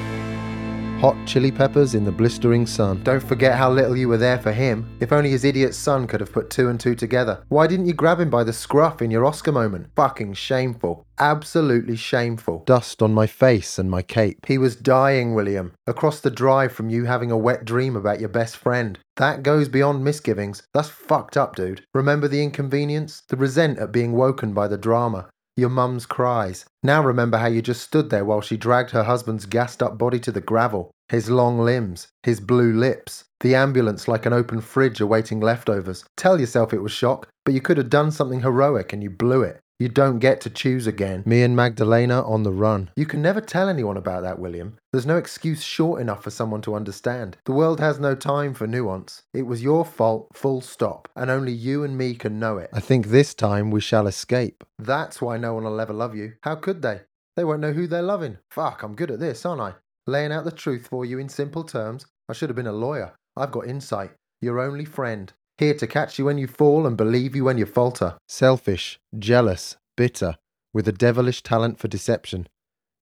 Hot 1.02 1.18
chili 1.26 1.52
peppers 1.52 1.96
in 1.96 2.04
the 2.04 2.12
blistering 2.12 2.68
sun. 2.68 3.02
Don't 3.02 3.24
forget 3.24 3.58
how 3.58 3.72
little 3.72 3.98
you 3.98 4.08
were 4.08 4.20
there 4.20 4.38
for 4.38 4.52
him. 4.52 4.88
If 5.00 5.12
only 5.12 5.32
his 5.32 5.44
idiot 5.44 5.74
son 5.74 6.06
could 6.06 6.20
have 6.20 6.32
put 6.32 6.52
two 6.52 6.70
and 6.70 6.80
two 6.80 6.94
together. 6.94 7.44
Why 7.50 7.66
didn't 7.66 7.88
you 7.88 7.94
grab 7.94 8.20
him 8.20 8.30
by 8.30 8.44
the 8.44 8.54
scruff 8.54 9.02
in 9.02 9.10
your 9.10 9.26
Oscar 9.26 9.52
moment? 9.52 9.88
Fucking 9.96 10.36
shameful. 10.36 11.08
Absolutely 11.18 11.96
shameful. 11.96 12.62
Dust 12.68 13.02
on 13.02 13.16
my 13.16 13.26
face 13.26 13.80
and 13.80 13.90
my 13.90 14.04
cape. 14.04 14.46
He 14.46 14.60
was 14.60 14.76
dying, 14.76 15.34
William. 15.34 15.74
Across 15.88 16.20
the 16.20 16.30
drive 16.30 16.72
from 16.72 16.92
you 16.92 17.06
having 17.06 17.32
a 17.32 17.38
wet 17.38 17.66
dream 17.66 17.96
about 17.96 18.20
your 18.20 18.30
best 18.30 18.56
friend. 18.56 19.00
That 19.16 19.42
goes 19.42 19.70
beyond 19.70 20.04
misgivings. 20.04 20.62
That's 20.76 20.90
fucked 20.90 21.36
up, 21.36 21.56
dude. 21.56 21.84
Remember 21.96 22.28
the 22.28 22.44
inconvenience? 22.44 23.24
The 23.28 23.38
resent 23.38 23.80
at 23.80 23.92
being 23.92 24.12
woken 24.12 24.54
by 24.54 24.68
the 24.68 24.78
drama 24.78 25.30
your 25.56 25.70
mum's 25.70 26.06
cries. 26.06 26.66
Now 26.84 27.04
remember 27.04 27.38
how 27.38 27.48
you 27.48 27.62
just 27.62 27.82
stood 27.82 28.10
there 28.10 28.26
while 28.26 28.42
she 28.42 28.58
dragged 28.58 28.92
her 28.92 29.04
husband's 29.04 29.46
gassed 29.46 29.84
up 29.84 29.98
body 29.98 30.20
to 30.20 30.32
the 30.32 30.42
gravel, 30.42 30.92
his 31.10 31.30
long 31.30 31.60
limbs, 31.60 32.08
his 32.24 32.40
blue 32.40 32.74
lips, 32.74 33.26
the 33.42 33.56
ambulance 33.56 34.08
like 34.08 34.26
an 34.26 34.34
open 34.34 34.62
fridge 34.62 35.02
awaiting 35.02 35.40
leftovers. 35.40 36.06
Tell 36.18 36.40
yourself 36.40 36.74
it 36.74 36.82
was 36.82 36.92
shock, 36.92 37.28
but 37.46 37.54
you 37.54 37.62
could 37.62 37.78
have 37.78 37.90
done 37.90 38.12
something 38.12 38.42
heroic 38.42 38.94
and 38.94 39.04
you 39.04 39.10
blew 39.10 39.42
it. 39.44 39.60
You 39.82 39.90
don't 39.90 40.20
get 40.20 40.42
to 40.42 40.52
choose 40.52 40.86
again. 40.86 41.24
Me 41.26 41.42
and 41.42 41.56
Magdalena 41.56 42.22
on 42.22 42.44
the 42.44 42.52
run. 42.52 42.92
You 42.96 43.08
can 43.08 43.20
never 43.20 43.42
tell 43.42 43.68
anyone 43.68 43.98
about 43.98 44.22
that, 44.22 44.38
William. 44.38 44.78
There's 44.94 45.08
no 45.08 45.18
excuse 45.18 45.64
short 45.64 46.00
enough 46.00 46.24
for 46.24 46.30
someone 46.30 46.62
to 46.62 46.76
understand. 46.76 47.38
The 47.46 47.52
world 47.52 47.80
has 47.80 48.00
no 48.00 48.14
time 48.14 48.54
for 48.54 48.68
nuance. 48.68 49.24
It 49.34 49.48
was 49.48 49.64
your 49.64 49.84
fault, 49.84 50.28
full 50.36 50.62
stop, 50.62 51.10
and 51.16 51.32
only 51.32 51.52
you 51.52 51.84
and 51.84 51.98
me 51.98 52.14
can 52.14 52.38
know 52.38 52.60
it. 52.60 52.70
I 52.72 52.80
think 52.80 53.08
this 53.08 53.34
time 53.34 53.72
we 53.72 53.82
shall 53.82 54.06
escape. 54.06 54.64
That's 54.78 55.20
why 55.20 55.38
no 55.38 55.56
one 55.56 55.64
will 55.64 55.82
ever 55.82 55.94
love 55.94 56.16
you. 56.16 56.34
How 56.44 56.54
could 56.54 56.84
they? 56.84 57.02
They 57.36 57.44
won't 57.44 57.62
know 57.62 57.74
who 57.74 57.88
they're 57.88 58.04
loving. 58.04 58.38
Fuck, 58.52 58.84
I'm 58.84 58.94
good 58.94 59.10
at 59.10 59.20
this, 59.20 59.44
aren't 59.48 59.62
I? 59.62 59.74
Laying 60.06 60.32
out 60.32 60.46
the 60.46 60.52
truth 60.52 60.90
for 60.92 61.06
you 61.06 61.18
in 61.18 61.28
simple 61.28 61.64
terms. 61.64 62.06
I 62.30 62.34
should 62.34 62.50
have 62.50 62.56
been 62.56 62.68
a 62.68 62.72
lawyer. 62.72 63.16
I've 63.36 63.52
got 63.52 63.66
insight. 63.66 64.12
Your 64.42 64.60
only 64.60 64.86
friend. 64.86 65.34
Here 65.62 65.76
to 65.76 65.86
catch 65.86 66.18
you 66.18 66.26
when 66.26 66.40
you 66.40 66.48
fall 66.48 66.88
and 66.88 66.98
believe 66.98 67.36
you 67.36 67.44
when 67.44 67.60
you 67.60 67.68
falter. 67.68 68.18
Selfish, 68.28 69.00
jealous, 69.20 69.78
bitter, 69.96 70.38
with 70.74 70.88
a 70.88 70.92
devilish 70.92 71.44
talent 71.44 71.78
for 71.78 71.88
deception. 71.88 72.50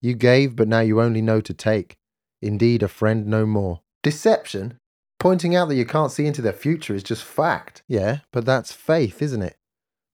You 0.01 0.13
gave, 0.13 0.57
but 0.57 0.67
now 0.67 0.81
you 0.81 0.99
only 0.99 1.21
know 1.21 1.39
to 1.39 1.53
take. 1.53 1.95
Indeed, 2.41 2.83
a 2.83 2.89
friend 2.89 3.27
no 3.27 3.45
more. 3.45 3.79
Deception? 4.03 4.77
Pointing 5.21 5.55
out 5.55 5.69
that 5.69 5.75
you 5.75 5.85
can't 5.85 6.11
see 6.11 6.25
into 6.25 6.41
the 6.41 6.51
future 6.51 6.93
is 6.93 7.01
just 7.01 7.23
fact. 7.23 7.81
Yeah, 7.87 8.19
but 8.33 8.43
that's 8.43 8.73
faith, 8.73 9.21
isn't 9.21 9.41
it? 9.41 9.55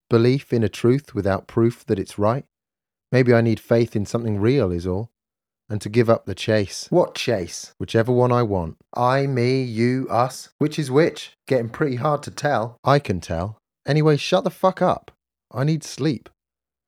Belief 0.08 0.54
in 0.54 0.64
a 0.64 0.70
truth 0.70 1.16
without 1.16 1.48
proof 1.48 1.84
that 1.88 1.98
it's 1.98 2.20
right. 2.20 2.46
Maybe 3.12 3.34
I 3.34 3.42
need 3.42 3.60
faith 3.60 3.96
in 3.96 4.06
something 4.06 4.40
real, 4.40 4.72
is 4.72 4.86
all. 4.86 5.10
And 5.70 5.82
to 5.82 5.90
give 5.90 6.10
up 6.10 6.26
the 6.26 6.36
chase. 6.36 6.88
What 6.90 7.16
chase? 7.16 7.74
Whichever 7.80 8.12
one 8.12 8.32
I 8.32 8.44
want. 8.44 8.78
I, 8.94 9.26
me, 9.26 9.64
you, 9.64 10.08
us? 10.10 10.50
Which 10.60 10.78
is 10.78 10.92
which? 10.92 11.34
Getting 11.48 11.70
pretty 11.70 11.96
hard 11.96 12.22
to 12.24 12.32
tell. 12.32 12.78
I 12.84 13.00
can 13.00 13.20
tell. 13.20 13.58
Anyway, 13.88 14.18
shut 14.18 14.44
the 14.44 14.52
fuck 14.52 14.82
up. 14.82 15.12
I 15.52 15.64
need 15.64 15.84
sleep. 15.84 16.30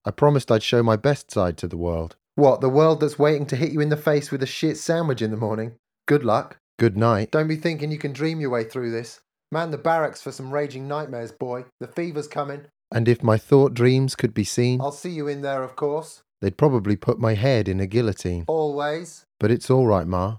I 0.05 0.11
promised 0.11 0.51
I'd 0.51 0.63
show 0.63 0.83
my 0.83 0.95
best 0.95 1.31
side 1.31 1.57
to 1.57 1.67
the 1.67 1.77
world. 1.77 2.15
What, 2.35 2.61
the 2.61 2.69
world 2.69 2.99
that's 2.99 3.17
waiting 3.17 3.47
to 3.47 3.55
hit 3.55 3.71
you 3.71 3.79
in 3.79 3.89
the 3.89 3.97
face 3.97 4.31
with 4.31 4.43
a 4.43 4.47
shit 4.47 4.77
sandwich 4.77 5.23
in 5.23 5.31
the 5.31 5.37
morning? 5.37 5.73
Good 6.07 6.23
luck. 6.23 6.57
Good 6.77 6.95
night. 6.95 7.31
Don't 7.31 7.47
be 7.47 7.55
thinking 7.55 7.91
you 7.91 7.97
can 7.97 8.13
dream 8.13 8.39
your 8.39 8.51
way 8.51 8.63
through 8.63 8.91
this. 8.91 9.21
Man 9.51 9.71
the 9.71 9.77
barracks 9.77 10.21
for 10.21 10.31
some 10.31 10.53
raging 10.53 10.87
nightmares, 10.87 11.31
boy. 11.31 11.65
The 11.79 11.87
fever's 11.87 12.27
coming. 12.27 12.65
And 12.91 13.07
if 13.07 13.23
my 13.23 13.37
thought 13.37 13.73
dreams 13.73 14.15
could 14.15 14.33
be 14.33 14.43
seen, 14.43 14.81
I'll 14.81 14.91
see 14.91 15.09
you 15.09 15.27
in 15.27 15.41
there, 15.41 15.63
of 15.63 15.75
course. 15.75 16.21
They'd 16.41 16.57
probably 16.57 16.95
put 16.95 17.19
my 17.19 17.33
head 17.33 17.67
in 17.67 17.79
a 17.79 17.87
guillotine. 17.87 18.45
Always. 18.47 19.25
But 19.39 19.51
it's 19.51 19.69
all 19.69 19.87
right, 19.87 20.07
Ma. 20.07 20.37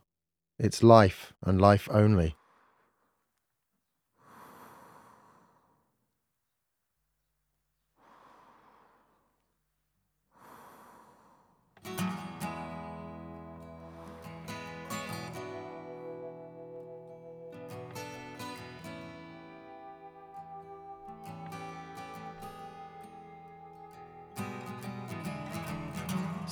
It's 0.58 0.82
life, 0.82 1.34
and 1.42 1.60
life 1.60 1.88
only. 1.92 2.37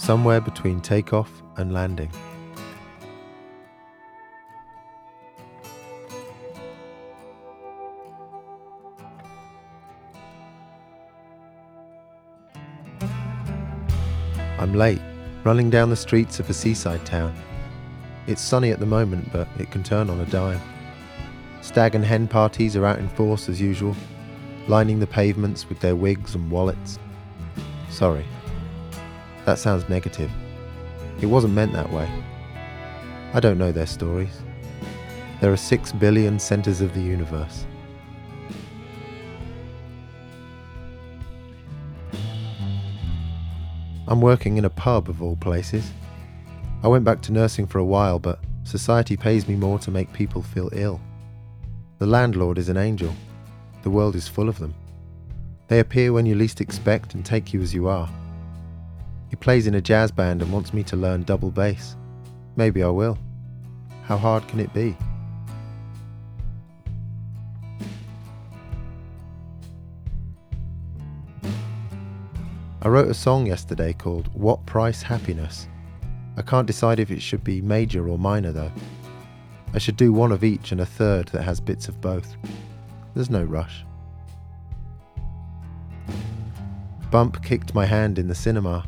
Somewhere 0.07 0.41
between 0.41 0.81
takeoff 0.81 1.43
and 1.57 1.75
landing. 1.75 2.09
I'm 14.61 14.75
late, 14.75 15.01
running 15.43 15.71
down 15.71 15.91
the 15.91 15.97
streets 15.97 16.39
of 16.39 16.49
a 16.49 16.55
seaside 16.55 17.05
town. 17.05 17.35
It's 18.29 18.41
sunny 18.41 18.71
at 18.71 18.79
the 18.79 18.87
moment, 18.87 19.33
but 19.33 19.49
it 19.59 19.73
can 19.73 19.83
turn 19.83 20.09
on 20.09 20.21
a 20.21 20.27
dime. 20.27 20.61
Stag 21.63 21.97
and 21.97 22.05
hen 22.05 22.29
parties 22.29 22.77
are 22.77 22.87
out 22.87 23.01
in 23.01 23.09
force 23.09 23.49
as 23.49 23.61
usual, 23.61 23.97
lining 24.69 25.01
the 25.01 25.07
pavements 25.09 25.69
with 25.69 25.81
their 25.81 25.97
wigs 25.97 26.37
and 26.37 26.49
wallets. 26.49 27.01
Sorry, 27.91 28.25
that 29.47 29.59
sounds 29.59 29.89
negative. 29.89 30.31
It 31.21 31.27
wasn't 31.27 31.55
meant 31.55 31.73
that 31.73 31.91
way. 31.91 32.11
I 33.33 33.41
don't 33.41 33.59
know 33.59 33.73
their 33.73 33.87
stories. 33.87 34.43
There 35.41 35.53
are 35.53 35.57
six 35.57 35.93
billion 35.93 36.39
centers 36.39 36.81
of 36.81 36.93
the 36.95 37.01
universe. 37.01 37.65
I'm 44.09 44.21
working 44.21 44.57
in 44.57 44.65
a 44.65 44.71
pub 44.71 45.09
of 45.09 45.23
all 45.23 45.37
places. 45.37 45.93
I 46.83 46.89
went 46.89 47.05
back 47.05 47.23
to 47.23 47.33
nursing 47.33 47.67
for 47.67 47.79
a 47.79 47.85
while, 47.85 48.19
but 48.19 48.41
society 48.65 49.17
pays 49.17 49.47
me 49.47 49.55
more 49.55 49.79
to 49.79 49.91
make 49.93 50.13
people 50.13 50.43
feel 50.43 50.71
ill. 50.73 51.01
The 51.99 52.07
landlord 52.07 52.59
is 52.59 52.69
an 52.69 52.77
angel. 52.77 53.15
The 53.83 53.91
world 53.91 54.17
is 54.17 54.27
full 54.27 54.49
of 54.49 54.59
them. 54.59 54.75
They 55.69 55.79
appear 55.79 56.13
when 56.13 56.27
you 56.27 56.35
least 56.35 56.61
expect 56.61 57.15
and 57.15 57.25
take 57.25 57.53
you 57.53 57.63
as 57.63 57.73
you 57.73 57.87
are. 57.87 58.09
He 59.29 59.37
plays 59.37 59.67
in 59.67 59.75
a 59.75 59.81
jazz 59.81 60.11
band 60.11 60.43
and 60.43 60.53
wants 60.53 60.73
me 60.73 60.83
to 60.85 60.97
learn 60.97 61.23
double 61.23 61.51
bass. 61.51 61.97
Maybe 62.57 62.83
I 62.83 62.89
will. 62.89 63.19
How 64.05 64.17
hard 64.17 64.47
can 64.49 64.61
it 64.61 64.73
be? 64.73 64.97
I 72.83 72.89
wrote 72.89 73.09
a 73.09 73.15
song 73.15 73.47
yesterday 73.47 73.93
called 73.93 74.31
What 74.33 74.65
Price 74.65 75.03
Happiness. 75.03 75.67
I 76.37 76.43
can't 76.43 76.69
decide 76.69 77.01
if 77.01 77.11
it 77.11 77.21
should 77.21 77.43
be 77.43 77.61
major 77.61 78.09
or 78.09 78.17
minor 78.17 78.53
though. 78.53 78.71
I 79.75 79.79
should 79.79 79.97
do 79.97 80.13
one 80.13 80.31
of 80.31 80.45
each 80.45 80.71
and 80.71 80.81
a 80.81 80.87
third 80.87 81.27
that 81.29 81.43
has 81.43 81.61
bits 81.61 81.89
of 81.89 82.01
both. 82.01 82.37
There's 83.15 83.29
no 83.29 83.43
rush. 83.43 83.85
Bump 87.11 87.43
kicked 87.43 87.75
my 87.75 87.87
hand 87.87 88.19
in 88.19 88.29
the 88.29 88.35
cinema. 88.35 88.87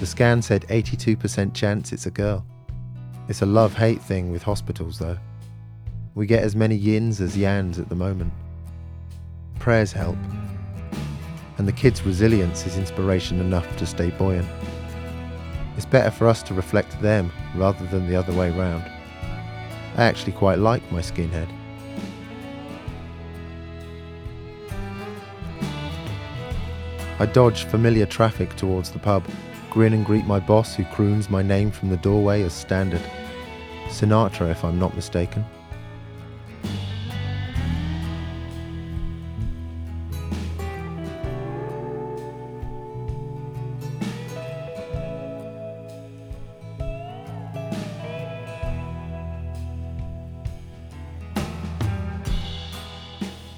The 0.00 0.06
scan 0.06 0.42
said 0.42 0.62
82% 0.68 1.54
chance 1.54 1.92
it's 1.92 2.06
a 2.06 2.10
girl. 2.10 2.44
It's 3.28 3.42
a 3.42 3.46
love 3.46 3.74
hate 3.74 4.02
thing 4.02 4.30
with 4.30 4.42
hospitals 4.42 4.98
though. 4.98 5.18
We 6.14 6.26
get 6.26 6.42
as 6.42 6.56
many 6.56 6.74
yins 6.74 7.20
as 7.20 7.36
yans 7.36 7.78
at 7.78 7.88
the 7.88 7.94
moment. 7.94 8.32
Prayers 9.58 9.92
help 9.92 10.16
and 11.58 11.68
the 11.68 11.72
kids' 11.72 12.04
resilience 12.04 12.66
is 12.66 12.76
inspiration 12.76 13.38
enough 13.38 13.76
to 13.76 13.86
stay 13.86 14.10
buoyant. 14.10 14.48
It's 15.76 15.86
better 15.86 16.10
for 16.10 16.26
us 16.26 16.42
to 16.44 16.54
reflect 16.54 17.00
them 17.00 17.30
rather 17.54 17.86
than 17.86 18.08
the 18.08 18.16
other 18.16 18.32
way 18.32 18.50
round. 18.50 18.82
I 19.96 20.04
actually 20.04 20.32
quite 20.32 20.58
like 20.58 20.82
my 20.90 21.00
skinhead. 21.00 21.48
I 27.18 27.26
dodge 27.26 27.64
familiar 27.64 28.06
traffic 28.06 28.56
towards 28.56 28.90
the 28.90 28.98
pub, 28.98 29.24
grin 29.72 29.94
and 29.94 30.04
greet 30.04 30.26
my 30.26 30.38
boss 30.38 30.74
who 30.74 30.84
croons 30.84 31.30
my 31.30 31.40
name 31.40 31.70
from 31.70 31.88
the 31.88 31.96
doorway 31.96 32.42
as 32.42 32.52
standard. 32.52 33.00
Sinatra, 33.86 34.50
if 34.50 34.66
I'm 34.66 34.78
not 34.78 34.94
mistaken. 34.94 35.46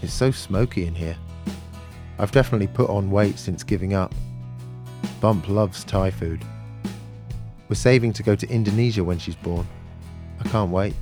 It's 0.00 0.12
so 0.12 0.30
smoky 0.30 0.86
in 0.86 0.94
here. 0.94 1.16
I've 2.20 2.30
definitely 2.30 2.68
put 2.68 2.88
on 2.88 3.10
weight 3.10 3.36
since 3.36 3.64
giving 3.64 3.94
up. 3.94 4.14
Bump 5.24 5.48
loves 5.48 5.84
Thai 5.84 6.10
food. 6.10 6.44
We're 7.70 7.76
saving 7.76 8.12
to 8.12 8.22
go 8.22 8.34
to 8.34 8.46
Indonesia 8.50 9.02
when 9.02 9.18
she's 9.18 9.34
born. 9.34 9.66
I 10.38 10.46
can't 10.50 10.70
wait. 10.70 10.92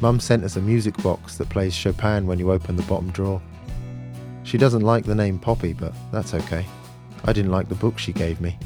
Mum 0.00 0.20
sent 0.20 0.44
us 0.44 0.54
a 0.54 0.60
music 0.60 0.96
box 0.98 1.36
that 1.38 1.48
plays 1.48 1.74
Chopin 1.74 2.28
when 2.28 2.38
you 2.38 2.52
open 2.52 2.76
the 2.76 2.84
bottom 2.84 3.10
drawer. 3.10 3.42
She 4.44 4.58
doesn't 4.58 4.82
like 4.82 5.04
the 5.04 5.14
name 5.16 5.40
Poppy, 5.40 5.72
but 5.72 5.92
that's 6.12 6.34
okay. 6.34 6.64
I 7.24 7.32
didn't 7.32 7.50
like 7.50 7.68
the 7.68 7.74
book 7.74 7.98
she 7.98 8.12
gave 8.12 8.40
me. 8.40 8.56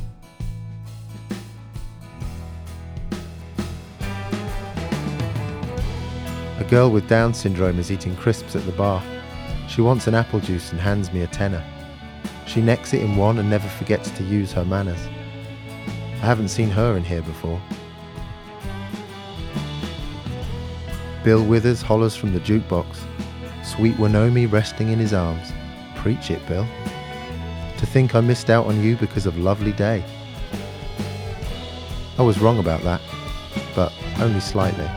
A 6.58 6.66
girl 6.68 6.90
with 6.90 7.08
Down 7.08 7.32
syndrome 7.32 7.78
is 7.78 7.90
eating 7.90 8.14
crisps 8.16 8.54
at 8.56 8.66
the 8.66 8.72
bar. 8.72 9.02
She 9.70 9.80
wants 9.80 10.06
an 10.06 10.14
apple 10.14 10.40
juice 10.40 10.70
and 10.70 10.78
hands 10.78 11.10
me 11.14 11.22
a 11.22 11.26
tenner. 11.26 11.64
She 12.48 12.62
necks 12.62 12.94
it 12.94 13.02
in 13.02 13.16
one 13.16 13.38
and 13.38 13.50
never 13.50 13.68
forgets 13.68 14.10
to 14.12 14.24
use 14.24 14.52
her 14.52 14.64
manners. 14.64 15.06
I 16.14 16.26
haven't 16.26 16.48
seen 16.48 16.70
her 16.70 16.96
in 16.96 17.04
here 17.04 17.20
before. 17.20 17.60
Bill 21.22 21.44
Withers 21.44 21.82
hollers 21.82 22.16
from 22.16 22.32
the 22.32 22.40
jukebox. 22.40 22.86
Sweet 23.62 23.96
Wanomi 23.96 24.50
resting 24.50 24.88
in 24.88 24.98
his 24.98 25.12
arms. 25.12 25.52
Preach 25.96 26.30
it, 26.30 26.44
Bill. 26.48 26.66
To 27.76 27.86
think 27.86 28.14
I 28.14 28.20
missed 28.20 28.48
out 28.48 28.66
on 28.66 28.82
you 28.82 28.96
because 28.96 29.26
of 29.26 29.36
lovely 29.38 29.72
day. 29.72 30.02
I 32.18 32.22
was 32.22 32.38
wrong 32.40 32.58
about 32.58 32.82
that, 32.82 33.02
but 33.76 33.92
only 34.20 34.40
slightly. 34.40 34.88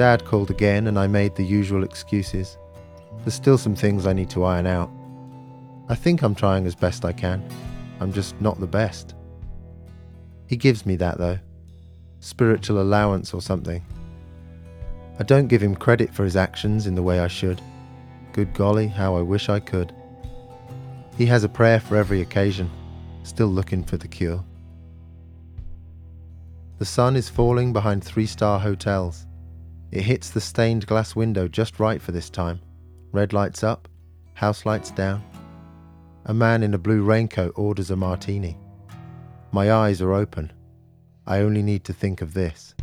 Dad 0.00 0.24
called 0.24 0.50
again 0.50 0.86
and 0.86 0.98
I 0.98 1.06
made 1.06 1.34
the 1.34 1.44
usual 1.44 1.84
excuses. 1.84 2.56
There's 3.18 3.34
still 3.34 3.58
some 3.58 3.76
things 3.76 4.06
I 4.06 4.14
need 4.14 4.30
to 4.30 4.44
iron 4.44 4.66
out. 4.66 4.90
I 5.90 5.94
think 5.94 6.22
I'm 6.22 6.34
trying 6.34 6.64
as 6.64 6.74
best 6.74 7.04
I 7.04 7.12
can. 7.12 7.46
I'm 8.00 8.10
just 8.10 8.40
not 8.40 8.58
the 8.58 8.66
best. 8.66 9.14
He 10.46 10.56
gives 10.56 10.86
me 10.86 10.96
that 10.96 11.18
though. 11.18 11.38
Spiritual 12.20 12.80
allowance 12.80 13.34
or 13.34 13.42
something. 13.42 13.84
I 15.18 15.22
don't 15.22 15.48
give 15.48 15.62
him 15.62 15.76
credit 15.76 16.14
for 16.14 16.24
his 16.24 16.34
actions 16.34 16.86
in 16.86 16.94
the 16.94 17.02
way 17.02 17.20
I 17.20 17.28
should. 17.28 17.60
Good 18.32 18.54
golly, 18.54 18.86
how 18.86 19.16
I 19.16 19.20
wish 19.20 19.50
I 19.50 19.60
could. 19.60 19.92
He 21.18 21.26
has 21.26 21.44
a 21.44 21.48
prayer 21.50 21.78
for 21.78 21.96
every 21.96 22.22
occasion, 22.22 22.70
still 23.22 23.48
looking 23.48 23.84
for 23.84 23.98
the 23.98 24.08
cure. 24.08 24.42
The 26.78 26.86
sun 26.86 27.16
is 27.16 27.28
falling 27.28 27.74
behind 27.74 28.02
three 28.02 28.24
star 28.24 28.58
hotels. 28.58 29.26
It 29.92 30.02
hits 30.02 30.30
the 30.30 30.40
stained 30.40 30.86
glass 30.86 31.16
window 31.16 31.48
just 31.48 31.80
right 31.80 32.00
for 32.00 32.12
this 32.12 32.30
time. 32.30 32.60
Red 33.12 33.32
lights 33.32 33.64
up, 33.64 33.88
house 34.34 34.64
lights 34.64 34.90
down. 34.92 35.24
A 36.26 36.34
man 36.34 36.62
in 36.62 36.74
a 36.74 36.78
blue 36.78 37.02
raincoat 37.02 37.52
orders 37.56 37.90
a 37.90 37.96
martini. 37.96 38.56
My 39.52 39.72
eyes 39.72 40.00
are 40.00 40.12
open. 40.12 40.52
I 41.26 41.40
only 41.40 41.62
need 41.62 41.84
to 41.84 41.92
think 41.92 42.22
of 42.22 42.34
this. 42.34 42.74